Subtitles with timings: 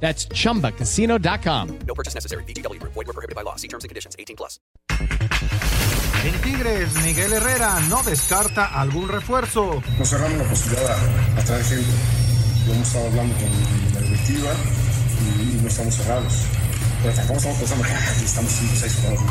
[0.00, 1.78] That's chumbacasino.com.
[1.86, 2.44] No purchase necessary.
[2.44, 2.80] BGW.
[2.82, 3.56] Void were prohibited by law.
[3.56, 4.14] See terms and conditions.
[4.18, 4.60] 18 plus.
[6.24, 9.82] En Tigres, Miguel Herrera no descarta algún refuerzo.
[9.98, 11.86] No cerramos la posibilidad a, a traer gente.
[12.66, 14.50] Lo hemos estado hablando con la directiva
[15.38, 16.32] y, y no estamos cerrados.
[17.02, 19.22] Pero tampoco estamos pensando que estamos 5 o 6 jugadores.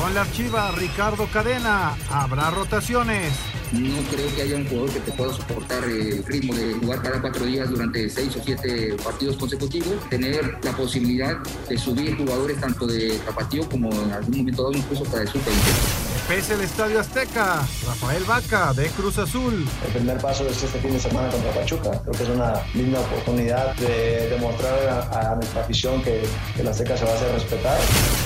[0.00, 3.32] Con la archiva Ricardo Cadena, habrá rotaciones.
[3.72, 7.20] No creo que haya un jugador que te pueda soportar el ritmo de jugar cada
[7.20, 10.08] cuatro días durante seis o siete partidos consecutivos.
[10.10, 11.38] Tener la posibilidad
[11.68, 15.40] de subir jugadores tanto de tapatío como en algún momento dado incluso para el sub
[16.28, 17.56] Pese el Estadio Azteca,
[17.86, 19.66] Rafael Vaca de Cruz Azul.
[19.84, 21.90] El primer paso es este fin de semana contra Pachuca.
[22.02, 26.22] Creo que es una linda oportunidad de demostrar a, a nuestra afición que,
[26.56, 27.78] que la Azteca se va a hacer respetar.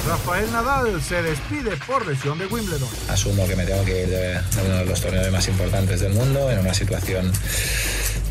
[0.07, 2.89] Rafael Nadal se despide por lesión de Wimbledon.
[3.09, 6.13] Asumo que me tengo que ir de, de uno de los torneos más importantes del
[6.13, 7.33] mundo en una situación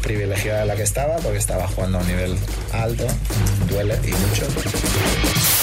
[0.04, 2.38] privilegiada en la que estaba porque estaba jugando a un nivel
[2.74, 3.08] alto,
[3.68, 5.63] duele y mucho.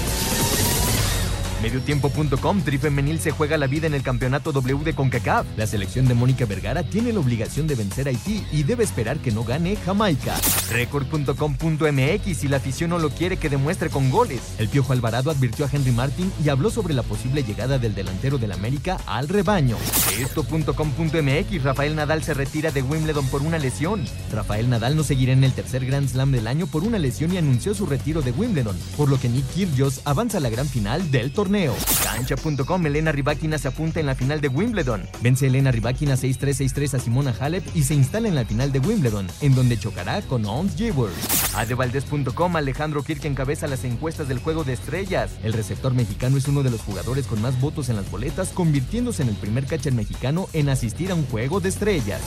[1.61, 5.45] Mediotiempo.com, Tri Femenil se juega la vida en el campeonato W de CONCACAF.
[5.57, 9.19] La selección de Mónica Vergara tiene la obligación de vencer a Haití y debe esperar
[9.19, 10.35] que no gane Jamaica.
[10.71, 14.41] Record.com.mx, si la afición no lo quiere, que demuestre con goles.
[14.57, 18.39] El Piojo Alvarado advirtió a Henry Martin y habló sobre la posible llegada del delantero
[18.39, 19.77] del América al rebaño.
[20.19, 24.03] Esto.com.mx, Rafael Nadal se retira de Wimbledon por una lesión.
[24.31, 27.37] Rafael Nadal no seguirá en el tercer Grand Slam del año por una lesión y
[27.37, 31.11] anunció su retiro de Wimbledon, por lo que Nick Kyrgios avanza a la gran final
[31.11, 31.50] del torneo.
[31.51, 35.03] Cancha.com, Elena Rybakina se apunta en la final de Wimbledon.
[35.21, 39.27] Vence Elena Rybakina 6-3-6-3 a Simona Halep y se instala en la final de Wimbledon,
[39.41, 41.11] en donde chocará con Ons Jewell.
[41.55, 45.31] Adevaldez.com, Alejandro Kirk encabeza las encuestas del juego de estrellas.
[45.43, 49.23] El receptor mexicano es uno de los jugadores con más votos en las boletas, convirtiéndose
[49.23, 52.21] en el primer catcher mexicano en asistir a un juego de estrellas.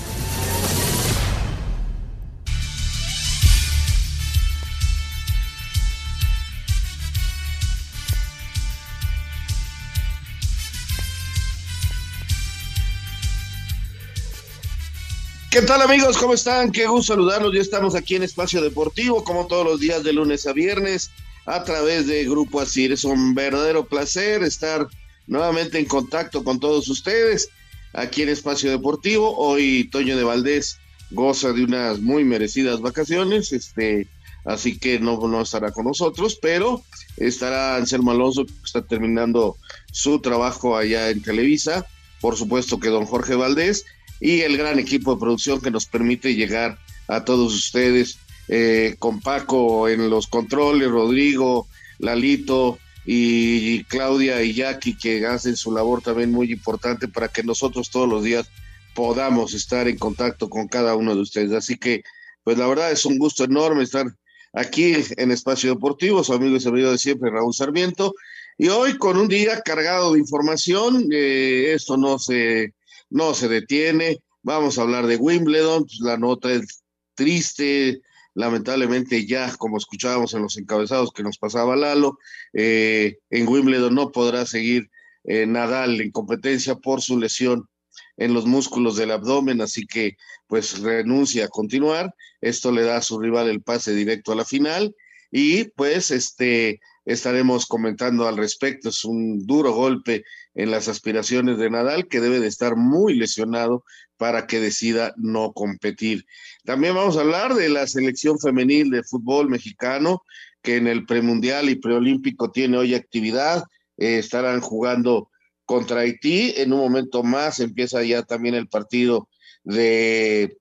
[15.54, 16.18] ¿Qué tal amigos?
[16.18, 16.72] ¿Cómo están?
[16.72, 17.54] Qué gusto saludarlos.
[17.54, 21.12] Ya estamos aquí en Espacio Deportivo, como todos los días de lunes a viernes,
[21.46, 22.90] a través de Grupo Asir.
[22.90, 24.88] Es un verdadero placer estar
[25.28, 27.50] nuevamente en contacto con todos ustedes
[27.92, 29.36] aquí en Espacio Deportivo.
[29.36, 30.80] Hoy Toño de Valdés
[31.12, 34.08] goza de unas muy merecidas vacaciones, este,
[34.44, 36.82] así que no, no estará con nosotros, pero
[37.16, 39.56] estará Anselmo Alonso, que está terminando
[39.92, 41.86] su trabajo allá en Televisa.
[42.20, 43.84] Por supuesto que don Jorge Valdés
[44.24, 48.16] y el gran equipo de producción que nos permite llegar a todos ustedes,
[48.48, 51.68] eh, con Paco en los controles, Rodrigo,
[51.98, 57.90] Lalito y Claudia y Jackie que hacen su labor también muy importante para que nosotros
[57.90, 58.48] todos los días
[58.94, 61.52] podamos estar en contacto con cada uno de ustedes.
[61.52, 62.02] Así que,
[62.44, 64.06] pues la verdad es un gusto enorme estar
[64.54, 68.14] aquí en Espacio Deportivo, su amigo y servido de siempre, Raúl Sarmiento,
[68.56, 72.72] y hoy con un día cargado de información, eh, esto no se
[73.14, 74.18] no se detiene.
[74.42, 76.82] Vamos a hablar de Wimbledon, pues la nota es
[77.14, 78.02] triste,
[78.34, 82.18] lamentablemente ya, como escuchábamos en los encabezados que nos pasaba Lalo,
[82.52, 84.90] eh, en Wimbledon no podrá seguir
[85.22, 87.68] eh, Nadal en competencia por su lesión
[88.16, 90.16] en los músculos del abdomen, así que
[90.48, 92.12] pues renuncia a continuar.
[92.40, 94.92] Esto le da a su rival el pase directo a la final
[95.30, 98.88] y pues este estaremos comentando al respecto.
[98.88, 100.24] Es un duro golpe
[100.54, 103.84] en las aspiraciones de Nadal, que debe de estar muy lesionado
[104.16, 106.26] para que decida no competir.
[106.64, 110.22] También vamos a hablar de la selección femenil de fútbol mexicano,
[110.62, 113.64] que en el premundial y preolímpico tiene hoy actividad.
[113.96, 115.30] Eh, estarán jugando
[115.64, 116.54] contra Haití.
[116.56, 119.28] En un momento más empieza ya también el partido
[119.62, 120.56] de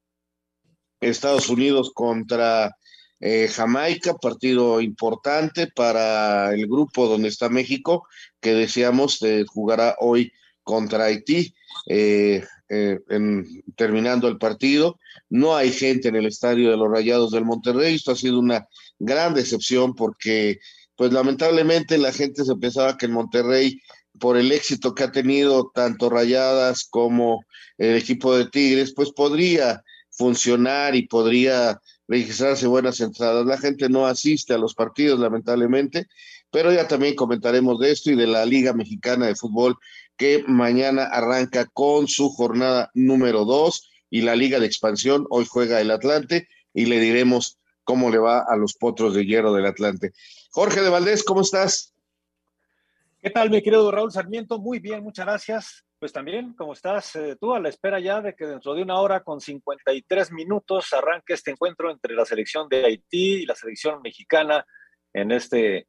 [1.00, 2.76] Estados Unidos contra
[3.26, 8.06] eh, Jamaica, partido importante para el grupo donde está México,
[8.42, 11.56] que decíamos eh, jugará hoy contra Haití,
[11.88, 15.00] eh, en, terminando el partido.
[15.30, 18.68] No hay gente en el estadio de los Rayados del Monterrey, esto ha sido una
[19.00, 20.60] gran decepción porque,
[20.98, 23.80] pues lamentablemente la gente se pensaba que en Monterrey
[24.20, 27.46] por el éxito que ha tenido tanto Rayadas como
[27.78, 29.82] el equipo de Tigres, pues podría
[30.12, 33.46] funcionar y podría registrarse buenas entradas.
[33.46, 36.08] La gente no asiste a los partidos, lamentablemente,
[36.52, 39.78] pero ya también comentaremos de esto y de la Liga Mexicana de Fútbol
[40.18, 45.26] que mañana arranca con su jornada número dos y la Liga de Expansión.
[45.30, 49.54] Hoy juega el Atlante y le diremos cómo le va a los potros de hierro
[49.54, 50.14] del Atlante.
[50.52, 51.94] Jorge de Valdés, ¿cómo estás?
[53.22, 54.60] ¿Qué tal, mi querido Raúl Sarmiento?
[54.60, 55.86] Muy bien, muchas gracias.
[56.04, 57.54] Pues también, ¿cómo estás eh, tú?
[57.54, 61.52] A la espera ya de que dentro de una hora con 53 minutos arranque este
[61.52, 64.66] encuentro entre la selección de Haití y la selección mexicana
[65.14, 65.88] en este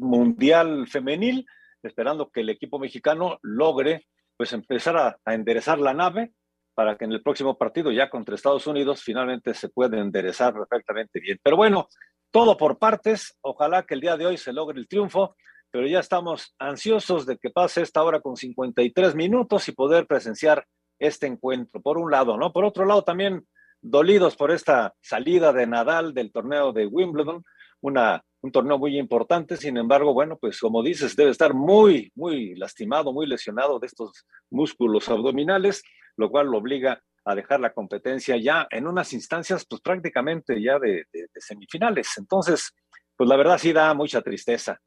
[0.00, 1.46] mundial femenil,
[1.80, 6.32] esperando que el equipo mexicano logre pues empezar a, a enderezar la nave
[6.74, 11.20] para que en el próximo partido ya contra Estados Unidos finalmente se pueda enderezar perfectamente
[11.20, 11.38] bien.
[11.40, 11.86] Pero bueno,
[12.32, 13.38] todo por partes.
[13.42, 15.36] Ojalá que el día de hoy se logre el triunfo
[15.76, 20.64] pero ya estamos ansiosos de que pase esta hora con 53 minutos y poder presenciar
[20.98, 22.50] este encuentro, por un lado, ¿no?
[22.50, 23.46] Por otro lado, también
[23.82, 27.44] dolidos por esta salida de Nadal del torneo de Wimbledon,
[27.82, 32.54] una, un torneo muy importante, sin embargo, bueno, pues como dices, debe estar muy, muy
[32.54, 35.82] lastimado, muy lesionado de estos músculos abdominales,
[36.16, 40.78] lo cual lo obliga a dejar la competencia ya en unas instancias, pues prácticamente ya
[40.78, 42.16] de, de semifinales.
[42.16, 42.72] Entonces,
[43.14, 44.80] pues la verdad sí da mucha tristeza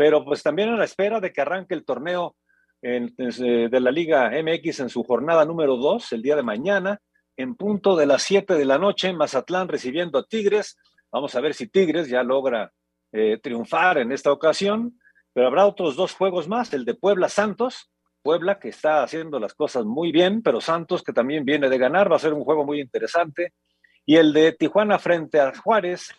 [0.00, 2.34] pero pues también a la espera de que arranque el torneo
[2.80, 7.02] eh, de la Liga MX en su jornada número 2 el día de mañana,
[7.36, 10.78] en punto de las 7 de la noche, Mazatlán recibiendo a Tigres.
[11.12, 12.72] Vamos a ver si Tigres ya logra
[13.12, 14.98] eh, triunfar en esta ocasión,
[15.34, 17.90] pero habrá otros dos juegos más, el de Puebla Santos,
[18.22, 22.10] Puebla que está haciendo las cosas muy bien, pero Santos que también viene de ganar,
[22.10, 23.52] va a ser un juego muy interesante,
[24.06, 26.10] y el de Tijuana frente a Juárez,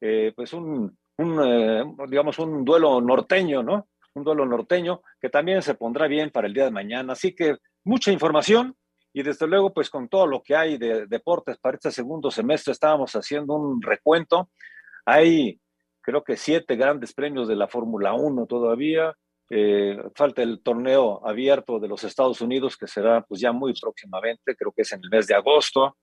[0.00, 3.88] eh, pues un, un, eh, digamos, un duelo norteño, ¿no?
[4.14, 7.12] Un duelo norteño que también se pondrá bien para el día de mañana.
[7.12, 8.76] Así que mucha información
[9.12, 12.72] y desde luego, pues con todo lo que hay de deportes para este segundo semestre,
[12.72, 14.50] estábamos haciendo un recuento.
[15.04, 15.60] Hay,
[16.00, 19.14] creo que siete grandes premios de la Fórmula 1 todavía.
[19.50, 24.54] Eh, falta el torneo abierto de los Estados Unidos, que será pues ya muy próximamente,
[24.54, 25.96] creo que es en el mes de agosto.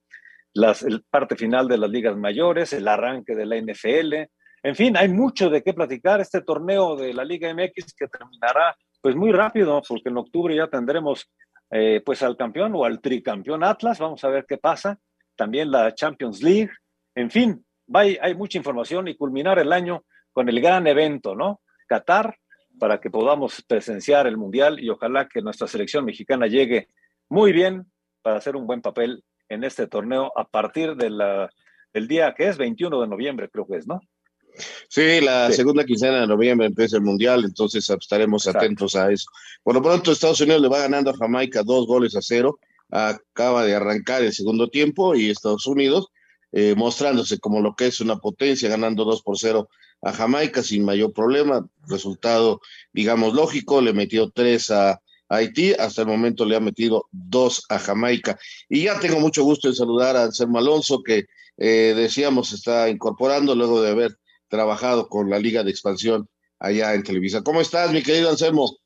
[0.52, 4.30] El parte final de las ligas mayores, el arranque de la NFL,
[4.66, 6.20] en fin, hay mucho de qué platicar.
[6.20, 10.66] Este torneo de la Liga MX que terminará pues muy rápido, porque en octubre ya
[10.66, 11.30] tendremos
[11.70, 14.00] eh, pues al campeón o al tricampeón Atlas.
[14.00, 14.98] Vamos a ver qué pasa.
[15.36, 16.72] También la Champions League.
[17.14, 17.64] En fin,
[17.94, 21.60] hay, hay mucha información y culminar el año con el gran evento, ¿no?
[21.86, 22.36] Qatar,
[22.76, 26.88] para que podamos presenciar el Mundial y ojalá que nuestra selección mexicana llegue
[27.28, 27.86] muy bien
[28.20, 31.48] para hacer un buen papel en este torneo a partir del
[32.08, 34.00] día que es 21 de noviembre, creo que es, ¿no?
[34.88, 39.28] Sí, la segunda quincena de noviembre empieza el Mundial, entonces estaremos atentos a eso.
[39.62, 42.58] Por lo pronto, Estados Unidos le va ganando a Jamaica dos goles a cero.
[42.90, 46.08] Acaba de arrancar el segundo tiempo y Estados Unidos
[46.52, 49.68] eh, mostrándose como lo que es una potencia, ganando dos por cero
[50.02, 51.66] a Jamaica sin mayor problema.
[51.88, 52.60] Resultado,
[52.92, 57.78] digamos, lógico, le metió tres a Haití, hasta el momento le ha metido dos a
[57.78, 58.38] Jamaica.
[58.68, 61.26] Y ya tengo mucho gusto en saludar a Anselmo Alonso, que
[61.58, 64.16] eh, decíamos está incorporando luego de haber
[64.48, 67.42] trabajado con la Liga de Expansión allá en Televisa.
[67.42, 68.76] ¿Cómo estás, mi querido Anselmo?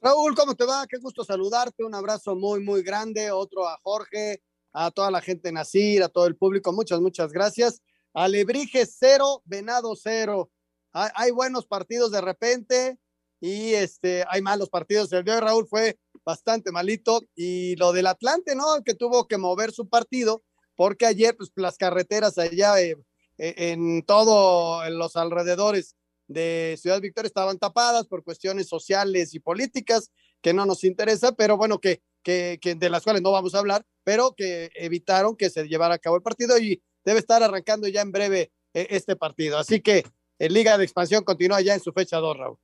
[0.00, 0.86] Raúl, ¿cómo te va?
[0.86, 1.82] Qué gusto saludarte.
[1.82, 3.30] Un abrazo muy, muy grande.
[3.30, 6.72] Otro a Jorge, a toda la gente en Asir, a todo el público.
[6.72, 7.80] Muchas, muchas gracias.
[8.12, 10.50] Alebrije cero, Venado cero.
[10.92, 12.98] Hay, buenos partidos de repente
[13.40, 15.12] y este, hay malos partidos.
[15.12, 17.22] El de Raúl fue bastante malito.
[17.34, 18.84] Y lo del Atlante, ¿no?
[18.84, 20.44] Que tuvo que mover su partido
[20.76, 22.96] porque ayer, pues las carreteras allá eh,
[23.38, 25.96] en todo en los alrededores
[26.28, 30.10] de Ciudad Victoria estaban tapadas por cuestiones sociales y políticas
[30.40, 33.84] que no nos interesa, pero bueno, que, que, de las cuales no vamos a hablar,
[34.04, 38.02] pero que evitaron que se llevara a cabo el partido y debe estar arrancando ya
[38.02, 39.58] en breve e-, este partido.
[39.58, 40.04] Así que
[40.38, 42.58] el Liga de Expansión continúa ya en su fecha 2, Raúl.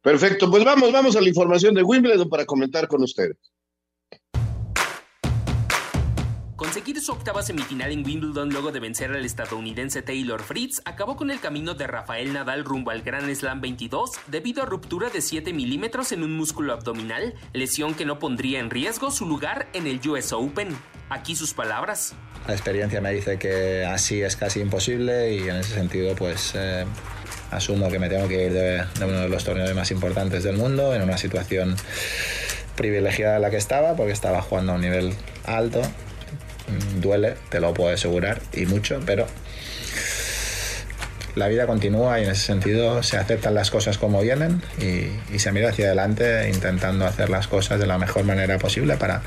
[0.00, 3.36] Perfecto, pues vamos, vamos a la información de Wimbledon para comentar con ustedes.
[6.62, 11.32] Conseguir su octava semifinal en Wimbledon luego de vencer al estadounidense Taylor Fritz acabó con
[11.32, 15.52] el camino de Rafael Nadal rumbo al Grand Slam 22 debido a ruptura de 7
[15.52, 20.08] milímetros en un músculo abdominal, lesión que no pondría en riesgo su lugar en el
[20.08, 20.68] US Open.
[21.10, 22.14] Aquí sus palabras.
[22.46, 26.84] La experiencia me dice que así es casi imposible y en ese sentido pues eh,
[27.50, 30.56] asumo que me tengo que ir de, de uno de los torneos más importantes del
[30.56, 31.74] mundo en una situación
[32.76, 35.12] privilegiada en la que estaba porque estaba jugando a un nivel
[35.44, 35.82] alto
[37.00, 39.26] duele, te lo puedo asegurar, y mucho, pero
[41.34, 45.38] la vida continúa y en ese sentido se aceptan las cosas como vienen y, y,
[45.38, 49.22] se mira hacia adelante intentando hacer las cosas de la mejor manera posible para,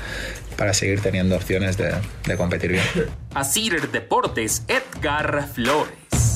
[0.56, 1.94] para seguir teniendo opciones de,
[2.26, 2.84] de competir bien.
[3.34, 6.34] Así Deportes, Edgar Flores.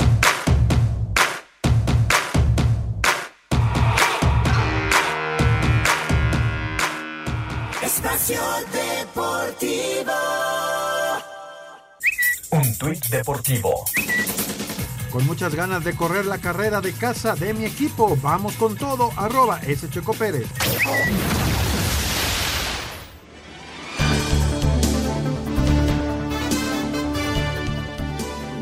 [7.83, 8.40] Espacio
[8.73, 10.39] Deportivo.
[12.80, 13.84] Tuit deportivo.
[15.12, 19.10] Con muchas ganas de correr la carrera de casa de mi equipo, vamos con todo,
[19.18, 19.60] arroba.
[19.90, 20.46] Checo Pérez.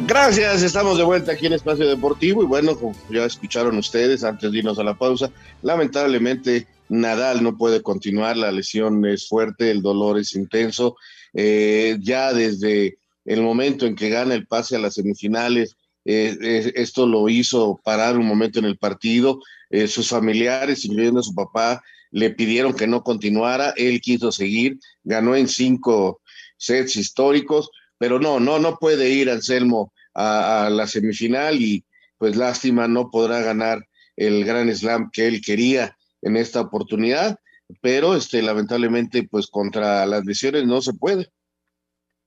[0.08, 4.50] Gracias, estamos de vuelta aquí en Espacio Deportivo y bueno, como ya escucharon ustedes antes
[4.50, 5.30] de irnos a la pausa,
[5.62, 10.96] lamentablemente Nadal no puede continuar, la lesión es fuerte, el dolor es intenso,
[11.34, 12.98] eh, ya desde
[13.28, 17.78] el momento en que gana el pase a las semifinales, eh, eh, esto lo hizo
[17.84, 22.72] parar un momento en el partido, eh, sus familiares, incluyendo a su papá, le pidieron
[22.72, 26.22] que no continuara, él quiso seguir, ganó en cinco
[26.56, 31.84] sets históricos, pero no, no, no puede ir Anselmo a, a la semifinal y
[32.16, 37.38] pues lástima, no podrá ganar el gran slam que él quería en esta oportunidad,
[37.82, 41.30] pero este, lamentablemente, pues contra las lesiones no se puede.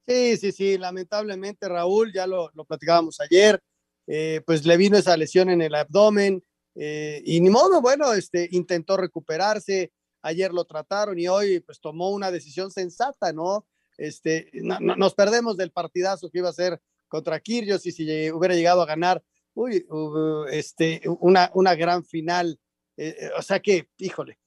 [0.07, 3.61] Sí, sí, sí, lamentablemente Raúl, ya lo, lo platicábamos ayer,
[4.07, 6.43] eh, pues le vino esa lesión en el abdomen
[6.75, 9.91] eh, y ni modo, bueno, este, intentó recuperarse,
[10.23, 13.67] ayer lo trataron y hoy pues tomó una decisión sensata, ¿no?
[13.97, 18.31] Este, no, no, nos perdemos del partidazo que iba a ser contra Kirgios y si
[18.31, 19.21] hubiera llegado a ganar,
[19.53, 22.59] uy, uh, este, una, una gran final,
[22.97, 24.39] eh, o sea que, híjole,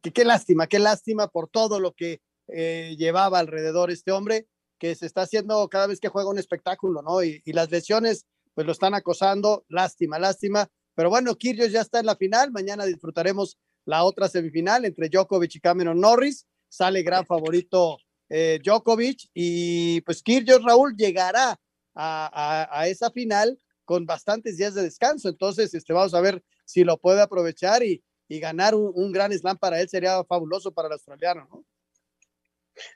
[0.00, 4.46] qué lástima, qué lástima por todo lo que llevaba alrededor este hombre
[4.82, 7.22] que se está haciendo cada vez que juega un espectáculo, ¿no?
[7.22, 10.68] Y, las lesiones, pues lo están acosando, lástima, lástima.
[10.96, 15.54] Pero bueno, Kyrgios ya está en la final, mañana disfrutaremos la otra semifinal entre Djokovic
[15.54, 17.98] y Cameron Norris, sale gran favorito
[18.28, 21.56] eh, Djokovic y pues Kyrgios Raúl llegará
[21.94, 26.98] a, esa final con bastantes días de descanso, entonces este, vamos a ver si lo
[26.98, 30.94] puede aprovechar y, y ganar un, un gran slam para él sería fabuloso para el
[30.94, 31.64] australiano, ¿no?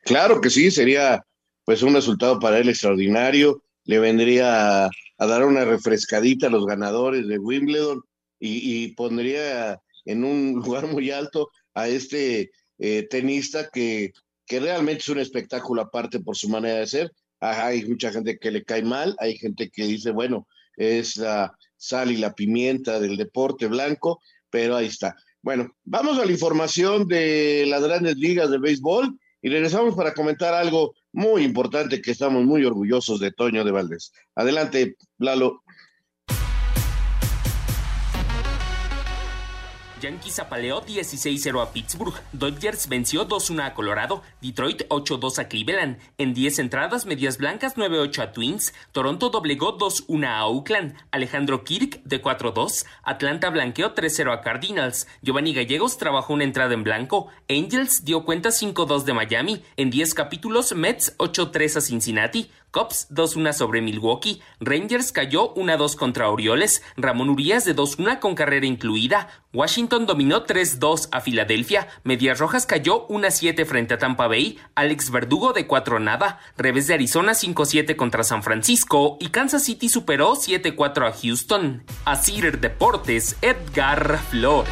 [0.02, 1.22] Claro que sí, sería
[1.66, 7.26] pues un resultado para él extraordinario, le vendría a, dar una refrescadita a los ganadores
[7.26, 8.02] de Wimbledon
[8.38, 14.12] y, pondría en un lugar muy alto a este eh, tenista que,
[14.46, 17.12] que realmente es un espectáculo aparte por su manera de ser.
[17.40, 20.46] Hay mucha gente que le cae mal, hay gente que dice, bueno,
[20.76, 24.20] es la sal y la pimienta del deporte blanco,
[24.50, 25.16] pero ahí está.
[25.42, 30.54] Bueno, vamos a la información de las grandes ligas de béisbol y regresamos para comentar
[30.54, 34.12] algo muy importante que estamos muy orgullosos de Toño de Valdés.
[34.34, 35.62] Adelante, Lalo.
[40.06, 46.32] Yankees apaleó 16-0 a Pittsburgh, Dodgers venció 2-1 a Colorado, Detroit 8-2 a Cleveland, en
[46.32, 52.22] 10 entradas Medias Blancas 9-8 a Twins, Toronto doblegó 2-1 a Oakland, Alejandro Kirk de
[52.22, 58.24] 4-2, Atlanta blanqueó 3-0 a Cardinals, Giovanni Gallegos trabajó una entrada en blanco, Angels dio
[58.24, 64.40] cuenta 5-2 de Miami, en 10 capítulos Mets 8-3 a Cincinnati, Cubs 2-1 sobre Milwaukee,
[64.60, 71.08] Rangers cayó 1-2 contra Orioles, Ramón Urias de 2-1 con carrera incluida, Washington dominó 3-2
[71.12, 76.38] a Filadelfia, Medias Rojas cayó 1-7 frente a Tampa Bay, Alex Verdugo de 4 nada,
[76.58, 79.16] Revés de Arizona 5-7 contra San Francisco.
[79.20, 81.84] Y Kansas City superó 7-4 a Houston.
[82.04, 84.70] A Cider Deportes, Edgar Flores.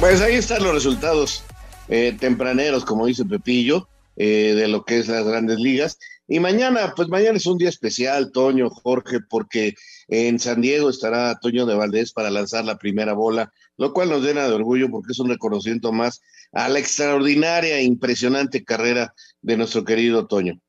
[0.00, 1.44] Pues ahí están los resultados
[1.88, 5.98] eh, tempraneros, como dice Pepillo eh, de lo que es las grandes ligas.
[6.28, 9.74] Y mañana, pues mañana es un día especial, Toño, Jorge, porque
[10.08, 14.22] en San Diego estará Toño de Valdés para lanzar la primera bola, lo cual nos
[14.22, 19.56] llena de orgullo porque es un reconocimiento más a la extraordinaria e impresionante carrera de
[19.56, 20.60] nuestro querido Toño.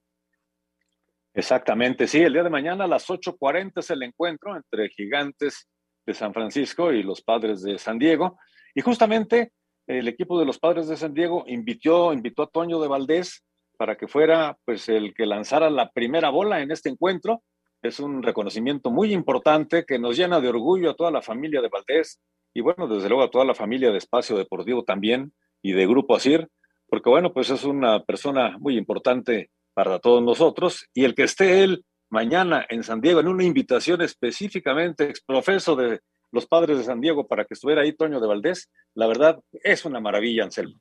[1.35, 5.67] Exactamente, sí, el día de mañana a las 8.40 es el encuentro entre Gigantes
[6.05, 8.37] de San Francisco y los Padres de San Diego.
[8.75, 9.51] Y justamente
[9.87, 13.43] el equipo de los Padres de San Diego invitó, invitó a Toño de Valdés
[13.77, 17.43] para que fuera pues el que lanzara la primera bola en este encuentro.
[17.81, 21.69] Es un reconocimiento muy importante que nos llena de orgullo a toda la familia de
[21.69, 22.21] Valdés
[22.53, 26.15] y bueno, desde luego a toda la familia de Espacio Deportivo también y de Grupo
[26.15, 26.47] Asir,
[26.87, 31.63] porque bueno, pues es una persona muy importante para todos nosotros y el que esté
[31.63, 35.99] él mañana en San Diego en una invitación específicamente exprofeso de
[36.33, 39.85] los padres de San Diego para que estuviera ahí Toño de Valdés, la verdad es
[39.85, 40.73] una maravilla, Anselmo.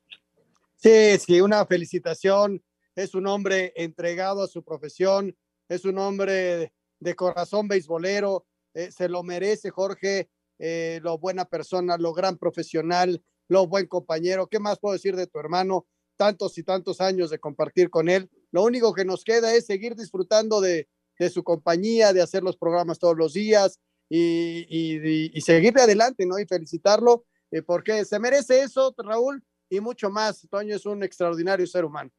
[0.75, 2.63] Sí, sí, una felicitación.
[2.95, 5.37] Es un hombre entregado a su profesión,
[5.69, 11.97] es un hombre de corazón beisbolero, eh, se lo merece Jorge, eh, lo buena persona,
[11.97, 14.47] lo gran profesional, lo buen compañero.
[14.47, 15.85] ¿Qué más puedo decir de tu hermano?
[16.17, 18.27] Tantos y tantos años de compartir con él.
[18.51, 20.87] Lo único que nos queda es seguir disfrutando de,
[21.31, 23.79] su compañía, de hacer los programas todos los días
[24.15, 26.37] y, y, seguirle adelante, ¿no?
[26.37, 30.47] Y felicitarlo, eh, porque se merece eso, Raúl, y mucho más.
[30.49, 32.11] Toño es un extraordinario ser humano.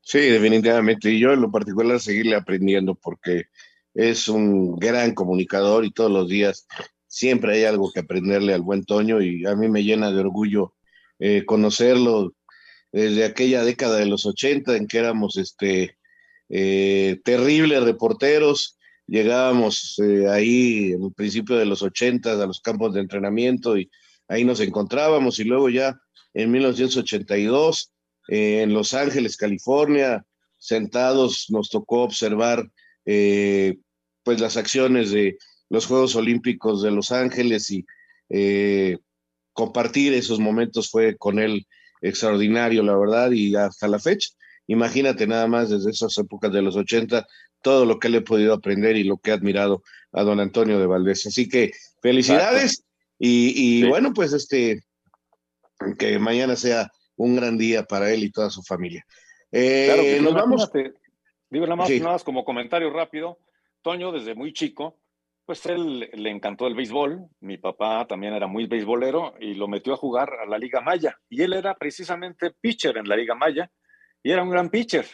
[0.00, 1.10] Sí, definitivamente.
[1.10, 3.44] Y yo en lo particular seguirle aprendiendo porque
[3.94, 6.66] es un gran comunicador y todos los días
[7.06, 10.74] siempre hay algo que aprenderle al buen Toño y a mí me llena de orgullo
[11.18, 12.34] eh, conocerlo
[12.92, 15.98] desde aquella década de los 80 en que éramos este,
[16.48, 18.75] eh, terribles reporteros.
[19.06, 23.90] Llegábamos eh, ahí en principio de los 80 a los campos de entrenamiento y
[24.28, 25.96] ahí nos encontrábamos y luego ya
[26.34, 27.92] en 1982
[28.28, 30.24] en Los Ángeles, California,
[30.58, 32.68] sentados nos tocó observar
[33.04, 37.86] pues las acciones de los Juegos Olímpicos de Los Ángeles y
[38.28, 38.98] eh,
[39.52, 41.66] compartir esos momentos fue con él
[42.02, 44.30] extraordinario, la verdad, y hasta la fecha.
[44.66, 47.26] Imagínate nada más desde esas épocas de los 80,
[47.66, 49.82] todo lo que le he podido aprender y lo que he admirado
[50.12, 51.26] a don Antonio de Valdés.
[51.26, 52.84] Así que felicidades
[53.18, 54.84] y, bueno, pues este,
[55.98, 59.04] que mañana sea un gran día para él y toda su familia.
[59.50, 60.70] Eh, nos vamos.
[61.50, 63.40] Digo nada más, nada más como comentario rápido.
[63.82, 65.00] Toño, desde muy chico,
[65.44, 67.26] pues él le encantó el béisbol.
[67.40, 71.18] Mi papá también era muy beisbolero y lo metió a jugar a la Liga Maya.
[71.28, 73.68] Y él era precisamente pitcher en la Liga Maya
[74.22, 75.04] y era un gran pitcher.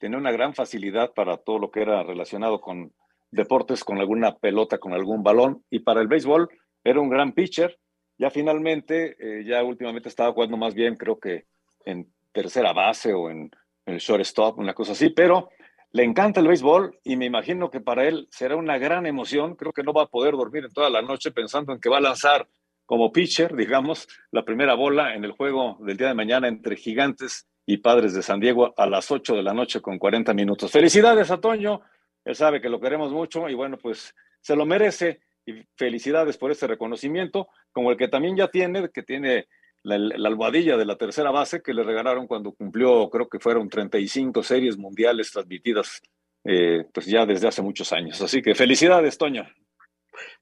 [0.00, 2.94] Tenía una gran facilidad para todo lo que era relacionado con
[3.30, 5.62] deportes, con alguna pelota, con algún balón.
[5.68, 6.48] Y para el béisbol
[6.82, 7.78] era un gran pitcher.
[8.16, 11.44] Ya finalmente, eh, ya últimamente estaba jugando más bien, creo que
[11.84, 13.50] en tercera base o en,
[13.84, 15.50] en shortstop, una cosa así, pero
[15.92, 19.54] le encanta el béisbol y me imagino que para él será una gran emoción.
[19.54, 21.98] Creo que no va a poder dormir en toda la noche pensando en que va
[21.98, 22.48] a lanzar
[22.86, 27.49] como pitcher, digamos, la primera bola en el juego del día de mañana entre Gigantes
[27.66, 30.70] y Padres de San Diego a las 8 de la noche con 40 minutos.
[30.70, 31.82] Felicidades a Toño,
[32.24, 36.50] él sabe que lo queremos mucho y bueno, pues se lo merece y felicidades por
[36.50, 39.48] este reconocimiento, como el que también ya tiene, que tiene
[39.82, 39.94] la,
[40.28, 44.76] albohadilla de la tercera base que le regalaron cuando cumplió, creo que fueron 35 series
[44.76, 46.02] mundiales transmitidas
[46.44, 48.20] eh, pues ya desde hace muchos años.
[48.20, 49.46] Así que felicidades, Toño.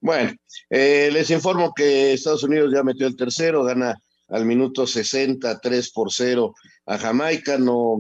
[0.01, 0.33] Bueno,
[0.71, 3.95] eh, les informo que Estados Unidos ya metió el tercero, gana
[4.29, 6.55] al minuto 60, 3 por 0
[6.87, 7.97] a Jamaica, no,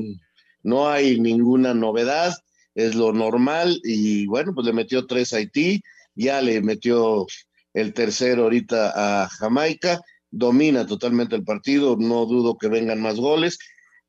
[0.62, 2.34] no hay ninguna novedad,
[2.74, 5.82] es lo normal y bueno, pues le metió tres a Haití,
[6.14, 7.26] ya le metió
[7.74, 13.58] el tercero ahorita a Jamaica domina totalmente el partido, no dudo que vengan más goles,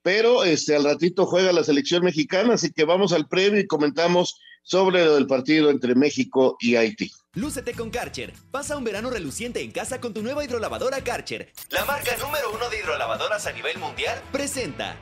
[0.01, 4.39] pero este al ratito juega la selección mexicana, así que vamos al previo y comentamos
[4.63, 7.12] sobre el partido entre México y Haití.
[7.35, 8.33] Lúcete con Karcher.
[8.49, 11.51] Pasa un verano reluciente en casa con tu nueva hidrolavadora Karcher.
[11.69, 14.97] La marca número uno de hidrolavadoras a nivel mundial presenta.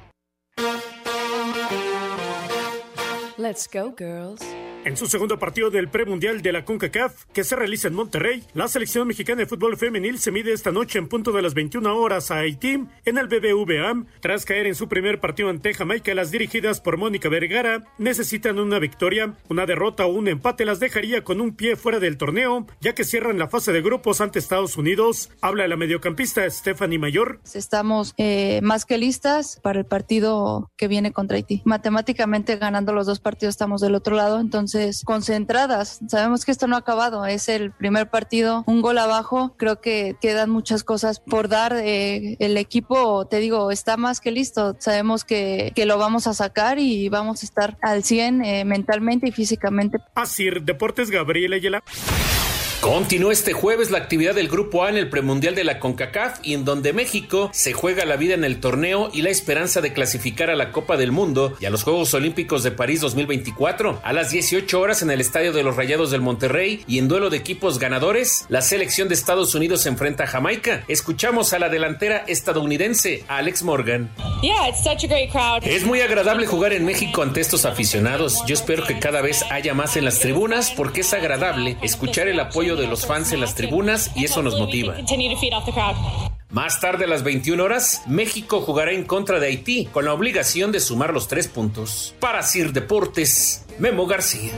[3.38, 4.42] Let's go, girls.
[4.86, 8.70] En su segundo partido del premundial de la CONCACAF, que se realiza en Monterrey, la
[8.70, 12.32] selección mexicana de fútbol femenil se mide esta noche en punto de las 21 horas
[12.32, 14.06] a Haití en el BBVA.
[14.22, 18.80] Tras caer en su primer partido ante Jamaica, las dirigidas por Mónica Vergara necesitan una
[18.80, 19.34] victoria.
[19.50, 23.04] Una derrota o un empate las dejaría con un pie fuera del torneo, ya que
[23.04, 25.30] cierran la fase de grupos ante Estados Unidos.
[25.42, 27.42] Habla la mediocampista Stephanie Mayor.
[27.54, 31.62] Estamos eh, más que listas para el partido que viene contra Haití.
[31.66, 34.67] Matemáticamente ganando los dos partidos estamos del otro lado, entonces
[35.06, 36.00] concentradas.
[36.08, 40.16] Sabemos que esto no ha acabado, es el primer partido, un gol abajo, creo que
[40.22, 41.74] quedan muchas cosas por dar.
[41.78, 46.34] Eh, el equipo, te digo, está más que listo, sabemos que, que, lo vamos a
[46.34, 50.00] sacar y vamos a estar al 100 eh, mentalmente y físicamente.
[50.16, 51.84] Así, Deportes Gabriel Ayala.
[52.82, 56.54] Continúa este jueves la actividad del Grupo A en el premundial de la CONCACAF y
[56.54, 60.52] en donde México se juega la vida en el torneo y la esperanza de clasificar
[60.52, 64.00] a la Copa del Mundo y a los Juegos Olímpicos de París 2024.
[64.04, 67.32] A las 18 horas en el Estadio de los Rayados del Monterrey y en duelo
[67.32, 70.84] de equipos ganadores, la selección de Estados Unidos se enfrenta a Jamaica.
[70.88, 74.12] Escuchamos a la delantera estadounidense, Alex Morgan.
[75.68, 78.44] Es muy agradable jugar en México ante estos aficionados.
[78.46, 82.40] Yo espero que cada vez haya más en las tribunas porque es agradable escuchar el
[82.40, 84.96] apoyo de los fans en las tribunas y eso nos motiva.
[86.50, 90.72] Más tarde a las 21 horas, México jugará en contra de Haití con la obligación
[90.72, 92.16] de sumar los tres puntos.
[92.20, 94.54] Para Sir Deportes, Memo García.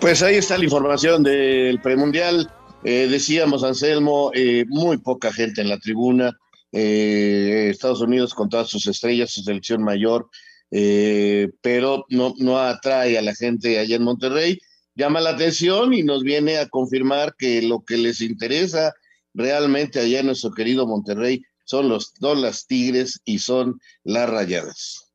[0.00, 2.50] Pues ahí está la información del premundial.
[2.84, 6.38] Eh, decíamos, Anselmo, eh, muy poca gente en la tribuna.
[6.70, 10.28] Eh, Estados Unidos con todas sus estrellas, su selección mayor,
[10.70, 14.58] eh, pero no, no atrae a la gente allá en Monterrey.
[14.94, 18.94] Llama la atención y nos viene a confirmar que lo que les interesa
[19.34, 25.08] realmente allá en nuestro querido Monterrey son los dos las Tigres y son las Rayadas.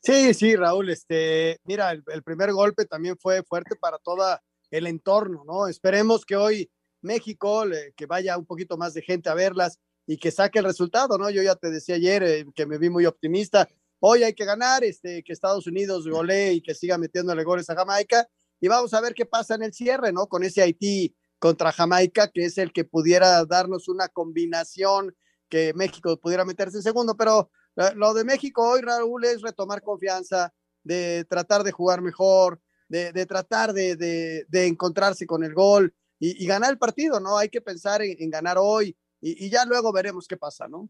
[0.00, 4.24] Sí, sí, Raúl, este, mira, el, primer golpe también fue fuerte para todo
[4.70, 5.66] el entorno, ¿no?
[5.66, 6.70] Esperemos que hoy
[7.02, 10.64] México, le, que vaya un poquito más de gente a verlas y que saque el
[10.64, 11.28] resultado, ¿no?
[11.28, 13.68] Yo ya te decía ayer eh, que me vi muy optimista.
[14.00, 17.74] Hoy hay que ganar, este, que Estados Unidos golee y que siga metiéndole goles a
[17.74, 18.28] Jamaica.
[18.60, 20.26] Y vamos a ver qué pasa en el cierre, ¿no?
[20.28, 25.14] Con ese Haití contra Jamaica, que es el que pudiera darnos una combinación
[25.48, 27.16] que México pudiera meterse en segundo.
[27.16, 30.52] Pero eh, lo de México hoy, Raúl, es retomar confianza,
[30.84, 36.70] de tratar de jugar mejor, de, tratar de, de, encontrarse con el gol y, ganar
[36.70, 37.36] el partido, ¿no?
[37.36, 40.88] Hay que pensar en, en ganar hoy y, y, ya luego veremos qué pasa, ¿no?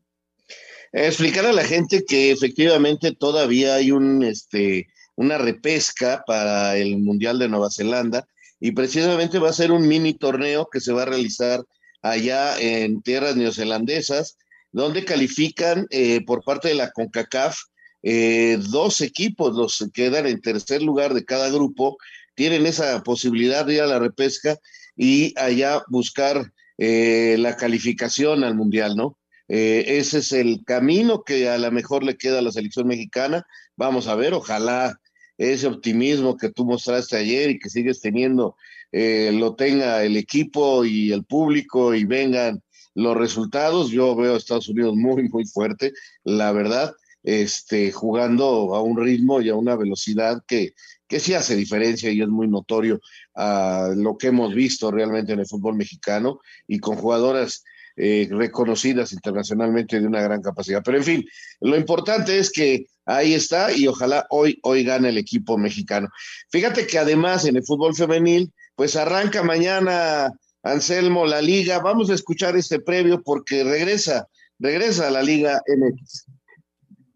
[0.92, 7.38] Explicar a la gente que efectivamente todavía hay un, este, una repesca para el Mundial
[7.38, 8.26] de Nueva Zelanda
[8.60, 11.64] y precisamente va a ser un mini torneo que se va a realizar
[12.02, 14.38] allá en tierras neozelandesas,
[14.72, 17.58] donde califican eh, por parte de la CONCACAF
[18.02, 21.98] eh, dos equipos, los que quedan en tercer lugar de cada grupo,
[22.34, 24.56] tienen esa posibilidad de ir a la repesca
[24.96, 29.17] y allá buscar eh, la calificación al Mundial, ¿no?
[29.48, 33.46] Eh, ese es el camino que a lo mejor le queda a la selección mexicana.
[33.76, 35.00] Vamos a ver, ojalá
[35.38, 38.56] ese optimismo que tú mostraste ayer y que sigues teniendo
[38.90, 42.62] eh, lo tenga el equipo y el público y vengan
[42.94, 43.90] los resultados.
[43.90, 45.92] Yo veo a Estados Unidos muy, muy fuerte,
[46.24, 50.74] la verdad, este, jugando a un ritmo y a una velocidad que,
[51.06, 53.00] que sí hace diferencia y es muy notorio
[53.34, 57.64] a lo que hemos visto realmente en el fútbol mexicano y con jugadoras
[58.00, 60.82] eh, reconocidas internacionalmente de una gran capacidad.
[60.84, 61.28] Pero en fin,
[61.60, 66.08] lo importante es que ahí está y ojalá hoy, hoy gane el equipo mexicano.
[66.48, 70.30] Fíjate que además en el fútbol femenil, pues arranca mañana
[70.62, 71.80] Anselmo la liga.
[71.80, 74.28] Vamos a escuchar este previo porque regresa,
[74.60, 76.26] regresa a la Liga MX.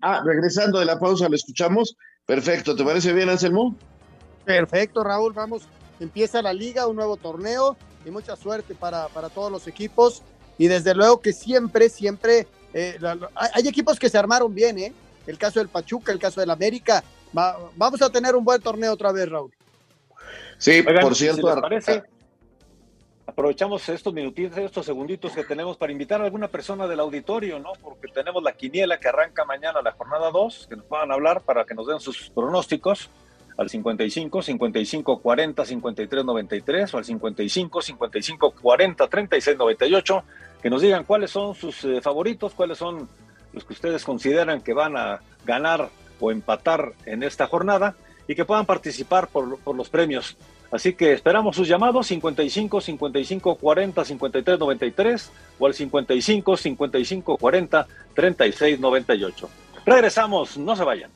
[0.01, 1.97] Ah, regresando de la pausa, lo escuchamos.
[2.27, 3.77] Perfecto, ¿te parece bien, Anselmo?
[4.45, 5.33] Perfecto, Raúl.
[5.33, 5.63] Vamos,
[6.01, 10.25] empieza la liga, un nuevo torneo y mucha suerte para, para todos los equipos
[10.59, 14.79] y desde luego que siempre, siempre, eh, la, la, hay equipos que se armaron bien,
[14.79, 14.93] ¿eh?
[15.27, 17.03] El caso del Pachuca, el caso del América.
[17.37, 19.53] Va, vamos a tener un buen torneo otra vez, Raúl.
[20.59, 21.55] Sí, Oigan, por cierto.
[21.55, 22.03] Si parece,
[23.27, 27.73] aprovechamos estos minutitos, estos segunditos que tenemos para invitar a alguna persona del auditorio, ¿no?
[27.81, 31.65] Porque tenemos la quiniela que arranca mañana la jornada 2, que nos puedan hablar para
[31.65, 33.11] que nos den sus pronósticos
[33.63, 40.25] al 55 55 40 53 93 o al 55 55 40 36 98
[40.63, 43.09] que nos digan cuáles son sus eh, favoritos, cuáles son
[43.53, 45.89] los que ustedes consideran que van a ganar
[46.21, 47.97] o empatar en esta jornada
[48.29, 50.37] y que puedan participar por, por los premios.
[50.71, 57.87] Así que esperamos sus llamados 55 55 40 53 93 o al 55 55 40
[58.15, 59.51] 36 98.
[59.85, 61.11] Regresamos, no se vayan.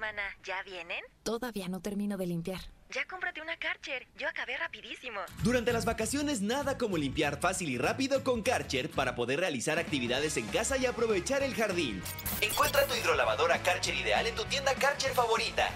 [0.00, 1.04] Hermana, ¿ya vienen?
[1.24, 2.60] Todavía no termino de limpiar.
[2.88, 5.20] Ya cómprate una Karcher, yo acabé rapidísimo.
[5.42, 10.38] Durante las vacaciones nada como limpiar fácil y rápido con Karcher para poder realizar actividades
[10.38, 12.02] en casa y aprovechar el jardín.
[12.40, 15.68] Encuentra tu hidrolavadora Karcher ideal en tu tienda Karcher favorita.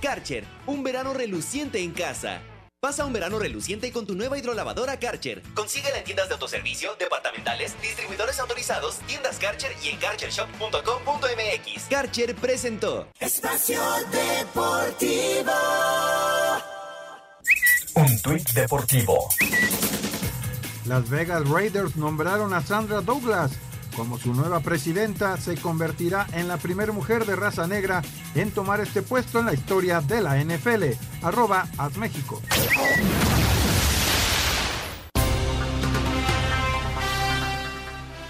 [0.00, 2.40] Karcher, un verano reluciente en casa.
[2.84, 5.40] Pasa un verano reluciente con tu nueva hidrolavadora Karcher.
[5.54, 11.84] Consíguela en tiendas de autoservicio, departamentales, distribuidores autorizados, tiendas Karcher y en karchershop.com.mx.
[11.88, 15.52] Karcher presentó Espacio Deportivo.
[17.94, 19.28] Un tuit deportivo.
[20.86, 23.52] Las Vegas Raiders nombraron a Sandra Douglas
[23.96, 28.02] Como su nueva presidenta, se convertirá en la primera mujer de raza negra
[28.34, 31.11] en tomar este puesto en la historia de la NFL.
[31.22, 32.40] Arroba México.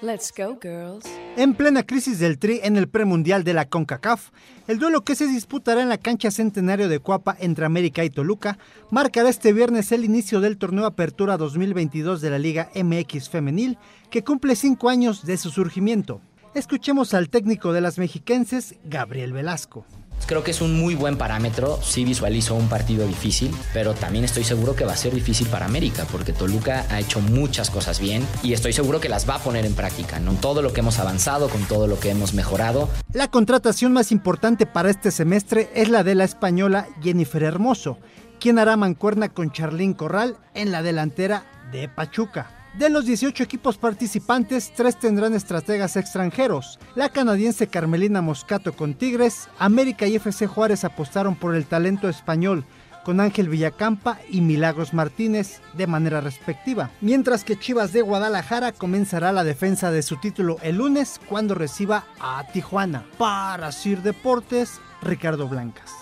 [0.04, 1.06] Let's go, girls.
[1.38, 4.32] En plena crisis del Tri en el premundial de la CONCACAF,
[4.68, 8.58] el duelo que se disputará en la cancha centenario de Cuapa entre América y Toluca
[8.90, 13.78] marcará este viernes el inicio del torneo Apertura 2022 de la Liga MX Femenil,
[14.10, 16.20] que cumple cinco años de su surgimiento.
[16.54, 19.86] Escuchemos al técnico de las mexiquenses, Gabriel Velasco.
[20.26, 21.78] Creo que es un muy buen parámetro.
[21.82, 25.66] Sí visualizo un partido difícil, pero también estoy seguro que va a ser difícil para
[25.66, 29.38] América, porque Toluca ha hecho muchas cosas bien y estoy seguro que las va a
[29.38, 30.20] poner en práctica.
[30.20, 30.32] ¿no?
[30.34, 32.88] Todo lo que hemos avanzado, con todo lo que hemos mejorado.
[33.12, 37.98] La contratación más importante para este semestre es la de la española Jennifer Hermoso,
[38.40, 42.53] quien hará mancuerna con Charlín Corral en la delantera de Pachuca.
[42.78, 46.80] De los 18 equipos participantes, tres tendrán estrategas extranjeros.
[46.96, 52.64] La canadiense Carmelina Moscato con Tigres, América y FC Juárez apostaron por el talento español
[53.04, 56.90] con Ángel Villacampa y Milagros Martínez de manera respectiva.
[57.00, 62.06] Mientras que Chivas de Guadalajara comenzará la defensa de su título el lunes cuando reciba
[62.18, 63.04] a Tijuana.
[63.18, 65.92] Para Sir Deportes, Ricardo Blancas.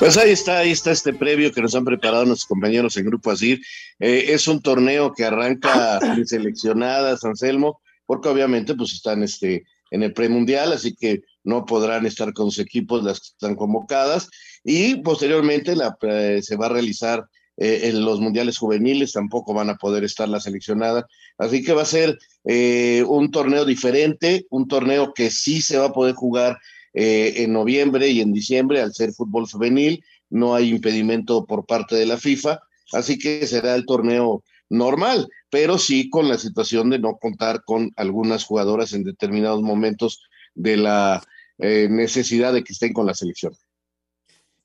[0.00, 3.32] Pues ahí está, ahí está este previo que nos han preparado nuestros compañeros en Grupo
[3.32, 3.60] Asir.
[3.98, 10.14] Eh, es un torneo que arranca seleccionadas, Anselmo, porque obviamente pues están este, en el
[10.14, 14.30] premundial, así que no podrán estar con sus equipos las que están convocadas.
[14.64, 17.26] Y posteriormente la, eh, se va a realizar
[17.58, 21.04] eh, en los mundiales juveniles, tampoco van a poder estar las seleccionadas.
[21.36, 22.18] Así que va a ser
[23.06, 26.58] un torneo diferente, un torneo que sí se va a poder jugar
[26.92, 31.96] eh, en noviembre y en diciembre al ser fútbol juvenil, no hay impedimento por parte
[31.96, 32.60] de la FIFA,
[32.92, 37.90] así que será el torneo normal, pero sí con la situación de no contar con
[37.96, 40.22] algunas jugadoras en determinados momentos
[40.54, 41.22] de la
[41.58, 43.52] eh, necesidad de que estén con la selección.